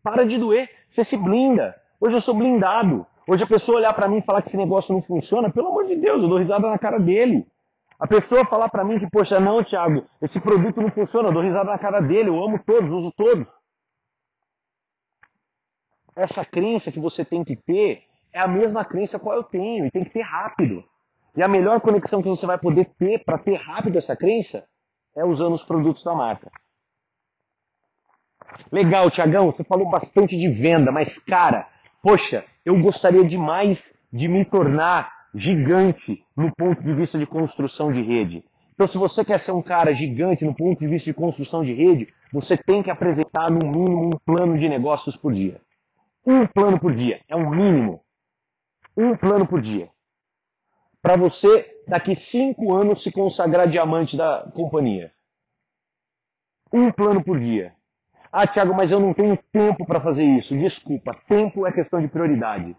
Para 0.01 0.25
de 0.25 0.37
doer, 0.37 0.69
você 0.91 1.03
se 1.03 1.17
blinda. 1.17 1.75
Hoje 1.99 2.15
eu 2.15 2.21
sou 2.21 2.35
blindado. 2.35 3.05
Hoje 3.27 3.43
a 3.43 3.47
pessoa 3.47 3.77
olhar 3.77 3.93
para 3.93 4.07
mim 4.07 4.17
e 4.17 4.21
falar 4.21 4.41
que 4.41 4.49
esse 4.49 4.57
negócio 4.57 4.93
não 4.93 5.01
funciona, 5.01 5.49
pelo 5.49 5.69
amor 5.69 5.85
de 5.85 5.95
Deus, 5.95 6.21
eu 6.21 6.27
dou 6.27 6.37
risada 6.37 6.69
na 6.69 6.77
cara 6.77 6.99
dele. 6.99 7.47
A 7.97 8.05
pessoa 8.05 8.45
falar 8.45 8.67
para 8.67 8.83
mim 8.83 8.99
que, 8.99 9.09
poxa, 9.09 9.39
não, 9.39 9.63
Thiago, 9.63 10.03
esse 10.21 10.41
produto 10.41 10.81
não 10.81 10.91
funciona, 10.91 11.29
eu 11.29 11.33
dou 11.33 11.41
risada 11.41 11.71
na 11.71 11.79
cara 11.79 12.01
dele, 12.01 12.27
eu 12.27 12.43
amo 12.43 12.59
todos, 12.65 12.91
uso 12.91 13.13
todos. 13.15 13.47
Essa 16.15 16.45
crença 16.45 16.91
que 16.91 16.99
você 16.99 17.25
tem 17.25 17.43
que 17.43 17.55
ter 17.55 18.03
é 18.31 18.41
a 18.41 18.47
mesma 18.47 18.83
crença 18.83 19.19
qual 19.19 19.35
eu 19.35 19.43
tenho, 19.43 19.85
e 19.85 19.91
tem 19.91 20.03
que 20.03 20.11
ter 20.11 20.21
rápido. 20.21 20.83
E 21.35 21.43
a 21.43 21.47
melhor 21.47 21.79
conexão 21.81 22.21
que 22.21 22.29
você 22.29 22.45
vai 22.45 22.57
poder 22.57 22.91
ter 22.97 23.23
para 23.23 23.37
ter 23.37 23.55
rápido 23.55 23.97
essa 23.97 24.15
crença 24.15 24.65
é 25.15 25.23
usando 25.23 25.53
os 25.53 25.63
produtos 25.63 26.03
da 26.03 26.13
marca. 26.13 26.51
Legal, 28.71 29.09
Tiagão, 29.09 29.51
você 29.51 29.63
falou 29.63 29.89
bastante 29.89 30.37
de 30.37 30.49
venda, 30.49 30.91
mas 30.91 31.17
cara, 31.23 31.67
poxa, 32.01 32.45
eu 32.63 32.79
gostaria 32.79 33.23
demais 33.23 33.93
de 34.11 34.27
me 34.27 34.45
tornar 34.45 35.11
gigante 35.33 36.23
no 36.37 36.53
ponto 36.55 36.83
de 36.83 36.93
vista 36.93 37.17
de 37.17 37.25
construção 37.25 37.91
de 37.91 38.01
rede. 38.01 38.43
Então, 38.73 38.87
se 38.87 38.97
você 38.97 39.23
quer 39.23 39.39
ser 39.39 39.51
um 39.51 39.61
cara 39.61 39.93
gigante 39.93 40.45
no 40.45 40.53
ponto 40.53 40.79
de 40.79 40.87
vista 40.87 41.09
de 41.09 41.15
construção 41.15 41.63
de 41.63 41.73
rede, 41.73 42.07
você 42.31 42.57
tem 42.57 42.81
que 42.81 42.89
apresentar 42.89 43.51
no 43.51 43.67
mínimo 43.67 44.07
um 44.07 44.19
plano 44.25 44.57
de 44.57 44.67
negócios 44.67 45.15
por 45.17 45.33
dia. 45.33 45.59
Um 46.25 46.47
plano 46.47 46.79
por 46.79 46.95
dia, 46.95 47.21
é 47.27 47.35
um 47.35 47.49
mínimo. 47.49 48.01
Um 48.95 49.15
plano 49.15 49.45
por 49.45 49.61
dia. 49.61 49.89
Para 51.01 51.17
você, 51.17 51.83
daqui 51.87 52.15
cinco 52.15 52.73
anos, 52.73 53.03
se 53.03 53.11
consagrar 53.11 53.67
diamante 53.67 54.15
da 54.15 54.49
companhia. 54.53 55.11
Um 56.71 56.91
plano 56.91 57.23
por 57.23 57.39
dia. 57.39 57.73
Ah, 58.31 58.47
Thiago, 58.47 58.73
mas 58.73 58.89
eu 58.89 58.99
não 58.99 59.13
tenho 59.13 59.37
tempo 59.51 59.85
para 59.85 59.99
fazer 59.99 60.23
isso. 60.23 60.57
Desculpa, 60.57 61.15
tempo 61.27 61.67
é 61.67 61.71
questão 61.71 62.01
de 62.01 62.07
prioridade. 62.07 62.75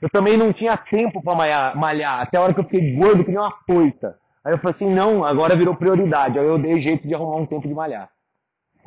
Eu 0.00 0.08
também 0.08 0.36
não 0.36 0.52
tinha 0.52 0.76
tempo 0.76 1.22
para 1.22 1.34
malhar, 1.34 1.76
malhar, 1.76 2.20
até 2.20 2.38
a 2.38 2.42
hora 2.42 2.54
que 2.54 2.60
eu 2.60 2.64
fiquei 2.64 2.94
gordo 2.94 3.24
que 3.24 3.30
nem 3.30 3.38
uma 3.38 3.52
poita. 3.66 4.18
Aí 4.44 4.52
eu 4.52 4.58
falei 4.58 4.74
assim, 4.74 4.94
não, 4.94 5.24
agora 5.24 5.54
virou 5.54 5.76
prioridade. 5.76 6.38
Aí 6.38 6.46
eu 6.46 6.58
dei 6.58 6.80
jeito 6.80 7.06
de 7.06 7.14
arrumar 7.14 7.36
um 7.36 7.46
tempo 7.46 7.68
de 7.68 7.74
malhar. 7.74 8.10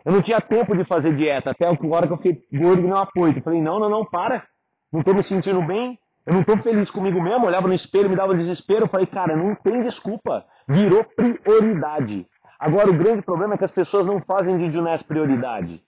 Eu 0.06 0.12
não 0.12 0.22
tinha 0.22 0.40
tempo 0.40 0.78
de 0.78 0.86
fazer 0.86 1.16
dieta, 1.16 1.50
até 1.50 1.66
a 1.66 1.72
hora 1.72 2.06
que 2.06 2.14
eu 2.14 2.18
fiquei 2.18 2.48
gordo 2.54 2.84
nem 2.84 2.92
uma 2.92 3.08
poita. 3.08 3.40
Eu 3.40 3.44
falei, 3.44 3.60
não, 3.60 3.80
não, 3.80 3.90
não, 3.90 4.06
para. 4.06 4.46
Não 4.94 5.00
estou 5.00 5.16
me 5.16 5.24
sentindo 5.24 5.66
bem. 5.66 5.98
Eu 6.28 6.34
não 6.34 6.42
estou 6.42 6.58
feliz 6.60 6.92
comigo 6.92 7.20
mesmo. 7.22 7.48
Olhava 7.48 7.68
no 7.68 7.74
espelho, 7.74 8.10
me 8.10 8.16
dava 8.16 8.36
desespero. 8.36 8.86
Eu 8.86 8.90
falei, 8.90 9.08
cara, 9.08 9.36
não 9.36 9.56
tem 9.56 9.82
desculpa. 9.82 10.46
Virou 10.68 11.04
prioridade. 11.04 12.28
Agora 12.60 12.90
o 12.90 12.98
grande 12.98 13.24
problema 13.24 13.56
é 13.56 13.58
que 13.58 13.66
as 13.66 13.72
pessoas 13.72 14.06
não 14.06 14.22
fazem 14.22 14.58
de 14.58 14.72
Junés 14.72 15.02
prioridade. 15.02 15.84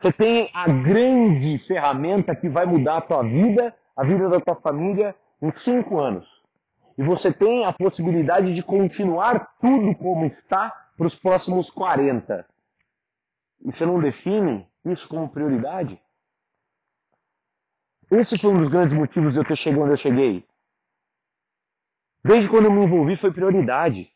Você 0.00 0.12
tem 0.12 0.50
a 0.54 0.66
grande 0.68 1.58
ferramenta 1.66 2.34
que 2.34 2.48
vai 2.48 2.66
mudar 2.66 2.98
a 2.98 3.02
tua 3.02 3.22
vida, 3.22 3.74
a 3.96 4.04
vida 4.04 4.28
da 4.28 4.40
tua 4.40 4.56
família 4.56 5.14
em 5.42 5.52
cinco 5.52 5.98
anos. 5.98 6.35
E 6.98 7.02
você 7.02 7.32
tem 7.32 7.64
a 7.64 7.72
possibilidade 7.72 8.54
de 8.54 8.62
continuar 8.62 9.54
tudo 9.60 9.94
como 9.96 10.24
está 10.26 10.70
para 10.96 11.06
os 11.06 11.14
próximos 11.14 11.70
40. 11.70 12.46
E 13.60 13.72
você 13.72 13.84
não 13.84 14.00
define 14.00 14.66
isso 14.84 15.06
como 15.08 15.28
prioridade? 15.28 16.00
Esse 18.10 18.38
foi 18.38 18.50
um 18.50 18.58
dos 18.58 18.68
grandes 18.68 18.96
motivos 18.96 19.32
de 19.32 19.40
eu 19.40 19.44
ter 19.44 19.56
chegado 19.56 19.82
onde 19.82 19.92
eu 19.92 19.96
cheguei. 19.96 20.46
Desde 22.24 22.48
quando 22.48 22.66
eu 22.66 22.72
me 22.72 22.84
envolvi 22.84 23.16
foi 23.16 23.32
prioridade. 23.32 24.10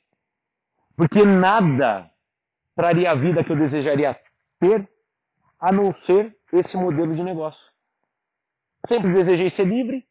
Porque 0.96 1.24
nada 1.24 2.10
traria 2.74 3.10
a 3.10 3.14
vida 3.14 3.44
que 3.44 3.52
eu 3.52 3.56
desejaria 3.56 4.18
ter 4.58 4.88
a 5.58 5.70
não 5.72 5.92
ser 5.92 6.36
esse 6.52 6.76
modelo 6.76 7.14
de 7.14 7.22
negócio. 7.22 7.60
Sempre 8.88 9.12
desejei 9.12 9.50
ser 9.50 9.64
livre. 9.64 10.06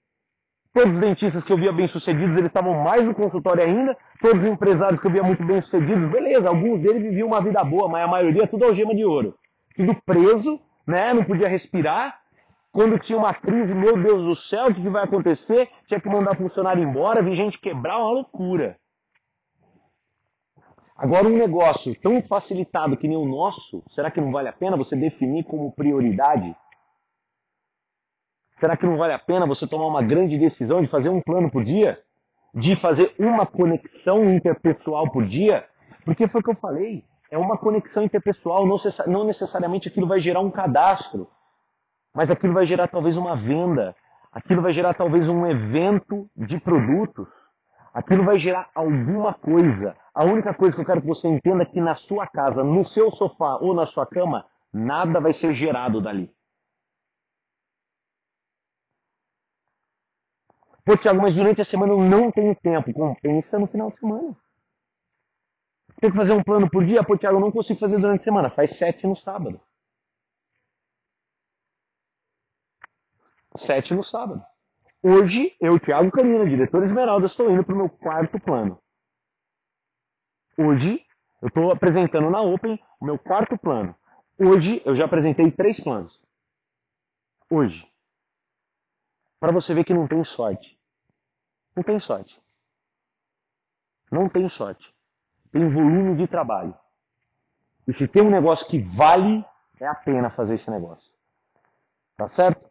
Todos 0.80 0.94
os 0.94 1.00
dentistas 1.02 1.44
que 1.44 1.52
eu 1.52 1.58
via 1.58 1.74
bem-sucedidos, 1.74 2.38
eles 2.38 2.46
estavam 2.46 2.74
mais 2.74 3.04
no 3.04 3.14
consultório 3.14 3.62
ainda. 3.62 3.98
Todos 4.22 4.42
os 4.42 4.48
empresários 4.48 5.02
que 5.02 5.08
eu 5.08 5.12
via 5.12 5.22
muito 5.22 5.46
bem-sucedidos, 5.46 6.10
beleza, 6.10 6.48
alguns 6.48 6.80
deles 6.80 7.04
viviam 7.04 7.28
uma 7.28 7.42
vida 7.42 7.62
boa, 7.66 7.90
mas 7.90 8.06
a 8.06 8.08
maioria 8.08 8.48
tudo 8.48 8.64
algema 8.64 8.96
de 8.96 9.04
ouro. 9.04 9.36
Tudo 9.76 9.94
preso, 10.06 10.58
né? 10.88 11.14
Não 11.14 11.26
podia 11.26 11.50
respirar. 11.50 12.18
Quando 12.72 12.98
tinha 12.98 13.18
uma 13.18 13.34
crise, 13.34 13.76
meu 13.76 14.02
Deus 14.02 14.24
do 14.24 14.34
céu, 14.38 14.68
o 14.68 14.74
que, 14.74 14.88
vai 14.88 15.04
acontecer? 15.04 15.68
Tinha 15.86 16.00
que 16.00 16.08
mandar 16.08 16.38
funcionário 16.38 16.82
embora, 16.82 17.22
vi 17.22 17.36
gente 17.36 17.60
quebrar, 17.60 17.98
uma 17.98 18.12
loucura. 18.12 18.78
Agora, 20.96 21.28
um 21.28 21.38
negócio 21.38 21.94
tão 22.00 22.22
facilitado 22.22 22.96
que 22.96 23.08
nem 23.10 23.18
o 23.18 23.26
nosso, 23.26 23.84
será 23.90 24.10
que 24.10 24.22
não 24.22 24.32
vale 24.32 24.48
a 24.48 24.54
pena 24.54 24.78
você 24.78 24.96
definir 24.96 25.44
como 25.44 25.74
prioridade? 25.74 26.56
Será 28.60 28.76
que 28.76 28.86
não 28.86 28.98
vale 28.98 29.14
a 29.14 29.20
pena 29.20 29.46
você 29.46 29.66
tomar 29.66 29.88
uma 29.88 30.02
grande 30.02 30.38
decisão 30.38 30.82
de 30.82 30.88
fazer 30.88 31.10
um 31.10 31.22
plano 31.22 31.50
por 31.50 31.64
dia? 31.64 32.00
De 32.54 32.76
fazer 32.76 33.14
uma 33.18 33.46
conexão 33.46 34.24
interpessoal 34.34 35.10
por 35.12 35.26
dia? 35.26 35.66
Porque 36.04 36.28
foi 36.28 36.42
o 36.42 36.44
que 36.44 36.50
eu 36.50 36.56
falei. 36.56 37.06
É 37.32 37.38
uma 37.38 37.58
conexão 37.58 38.04
interpessoal, 38.04 38.66
não 39.08 39.24
necessariamente 39.24 39.88
aquilo 39.88 40.08
vai 40.08 40.20
gerar 40.20 40.40
um 40.42 40.50
cadastro, 40.50 41.30
mas 42.14 42.30
aquilo 42.30 42.54
vai 42.54 42.66
gerar 42.66 42.88
talvez 42.88 43.16
uma 43.16 43.36
venda, 43.36 43.96
aquilo 44.32 44.64
vai 44.64 44.74
gerar 44.74 44.96
talvez 44.96 45.30
um 45.30 45.46
evento 45.46 46.28
de 46.36 46.60
produtos, 46.60 47.28
aquilo 47.94 48.24
vai 48.24 48.40
gerar 48.40 48.70
alguma 48.74 49.32
coisa, 49.32 49.96
a 50.14 50.26
única 50.26 50.56
coisa 50.56 50.76
que 50.76 50.82
eu 50.82 50.86
quero 50.86 51.02
que 51.02 51.08
você 51.08 51.28
entenda 51.28 51.62
é 51.62 51.68
que 51.68 51.80
na 51.80 51.94
sua 51.96 52.26
casa, 52.26 52.64
no 52.64 52.84
seu 52.84 53.12
sofá 53.12 53.58
ou 53.58 53.76
na 53.76 53.86
sua 53.86 54.08
cama, 54.08 54.46
nada 54.74 55.20
vai 55.20 55.34
ser 55.34 55.54
gerado 55.54 56.02
dali. 56.02 56.32
Pô, 60.86 60.98
Tiago, 60.98 61.22
mas 61.22 61.36
durante 61.36 61.62
a 61.62 61.66
semana 61.66 61.94
eu 61.94 62.00
não 62.02 62.32
tenho 62.32 62.56
tempo. 62.56 62.94
Compensa 62.94 63.60
no 63.60 63.68
final 63.68 63.92
de 63.92 64.00
semana. 64.00 64.36
Tem 66.00 66.10
que 66.10 66.18
fazer 66.18 66.34
um 66.34 66.44
plano 66.44 66.70
por 66.70 66.86
dia? 66.86 67.04
Pô, 67.04 67.18
Tiago, 67.18 67.38
eu 67.38 67.42
não 67.42 67.52
consigo 67.52 67.80
fazer 67.80 68.00
durante 68.00 68.22
a 68.22 68.24
semana. 68.24 68.50
Faz 68.50 68.78
sete 68.78 69.06
no 69.06 69.16
sábado. 69.16 69.60
Sete 73.58 73.94
no 73.94 74.04
sábado. 74.04 74.44
Hoje, 75.02 75.56
eu, 75.60 75.80
Tiago 75.80 76.12
Canina, 76.12 76.46
diretor 76.46 76.84
Esmeralda, 76.84 77.26
estou 77.26 77.50
indo 77.50 77.64
para 77.64 77.74
o 77.74 77.78
meu 77.78 77.90
quarto 77.90 78.40
plano. 78.40 78.80
Hoje, 80.58 81.02
eu 81.42 81.48
estou 81.48 81.72
apresentando 81.72 82.30
na 82.30 82.42
Open 82.42 82.80
o 83.00 83.06
meu 83.06 83.18
quarto 83.18 83.58
plano. 83.58 83.96
Hoje, 84.38 84.82
eu 84.86 84.96
já 84.96 85.06
apresentei 85.06 85.52
três 85.52 85.82
planos. 85.82 86.22
Hoje. 87.50 87.88
Para 89.40 89.52
você 89.52 89.74
ver 89.74 89.84
que 89.84 89.94
não 89.94 90.08
tem 90.08 90.24
sorte. 90.24 90.78
Não 91.76 91.84
tem 91.84 92.00
sorte. 92.00 92.40
Não 94.12 94.28
tem 94.28 94.50
sorte. 94.50 94.94
Tem 95.52 95.68
volume 95.68 96.16
de 96.16 96.28
trabalho. 96.28 96.74
E 97.88 97.94
se 97.94 98.08
tem 98.08 98.22
um 98.22 98.30
negócio 98.30 98.68
que 98.68 98.80
vale, 98.80 99.44
é 99.80 99.88
a 99.88 99.96
pena 99.96 100.30
fazer 100.30 100.56
esse 100.56 100.70
negócio. 100.70 101.10
Tá 102.18 102.28
certo? 102.30 102.64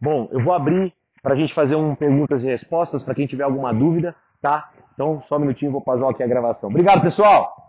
Bom, 0.00 0.28
eu 0.32 0.42
vou 0.42 0.52
abrir 0.52 0.92
para 1.22 1.34
a 1.34 1.36
gente 1.36 1.54
fazer 1.54 1.76
um 1.76 1.94
perguntas 1.94 2.42
e 2.42 2.46
respostas 2.46 3.02
para 3.02 3.14
quem 3.14 3.26
tiver 3.26 3.44
alguma 3.44 3.72
dúvida, 3.72 4.14
tá? 4.40 4.72
Então, 4.94 5.22
só 5.22 5.36
um 5.36 5.40
minutinho, 5.40 5.72
vou 5.72 5.80
pausar 5.80 6.10
aqui 6.10 6.22
a 6.22 6.26
gravação. 6.26 6.68
Obrigado, 6.68 7.00
pessoal! 7.00 7.67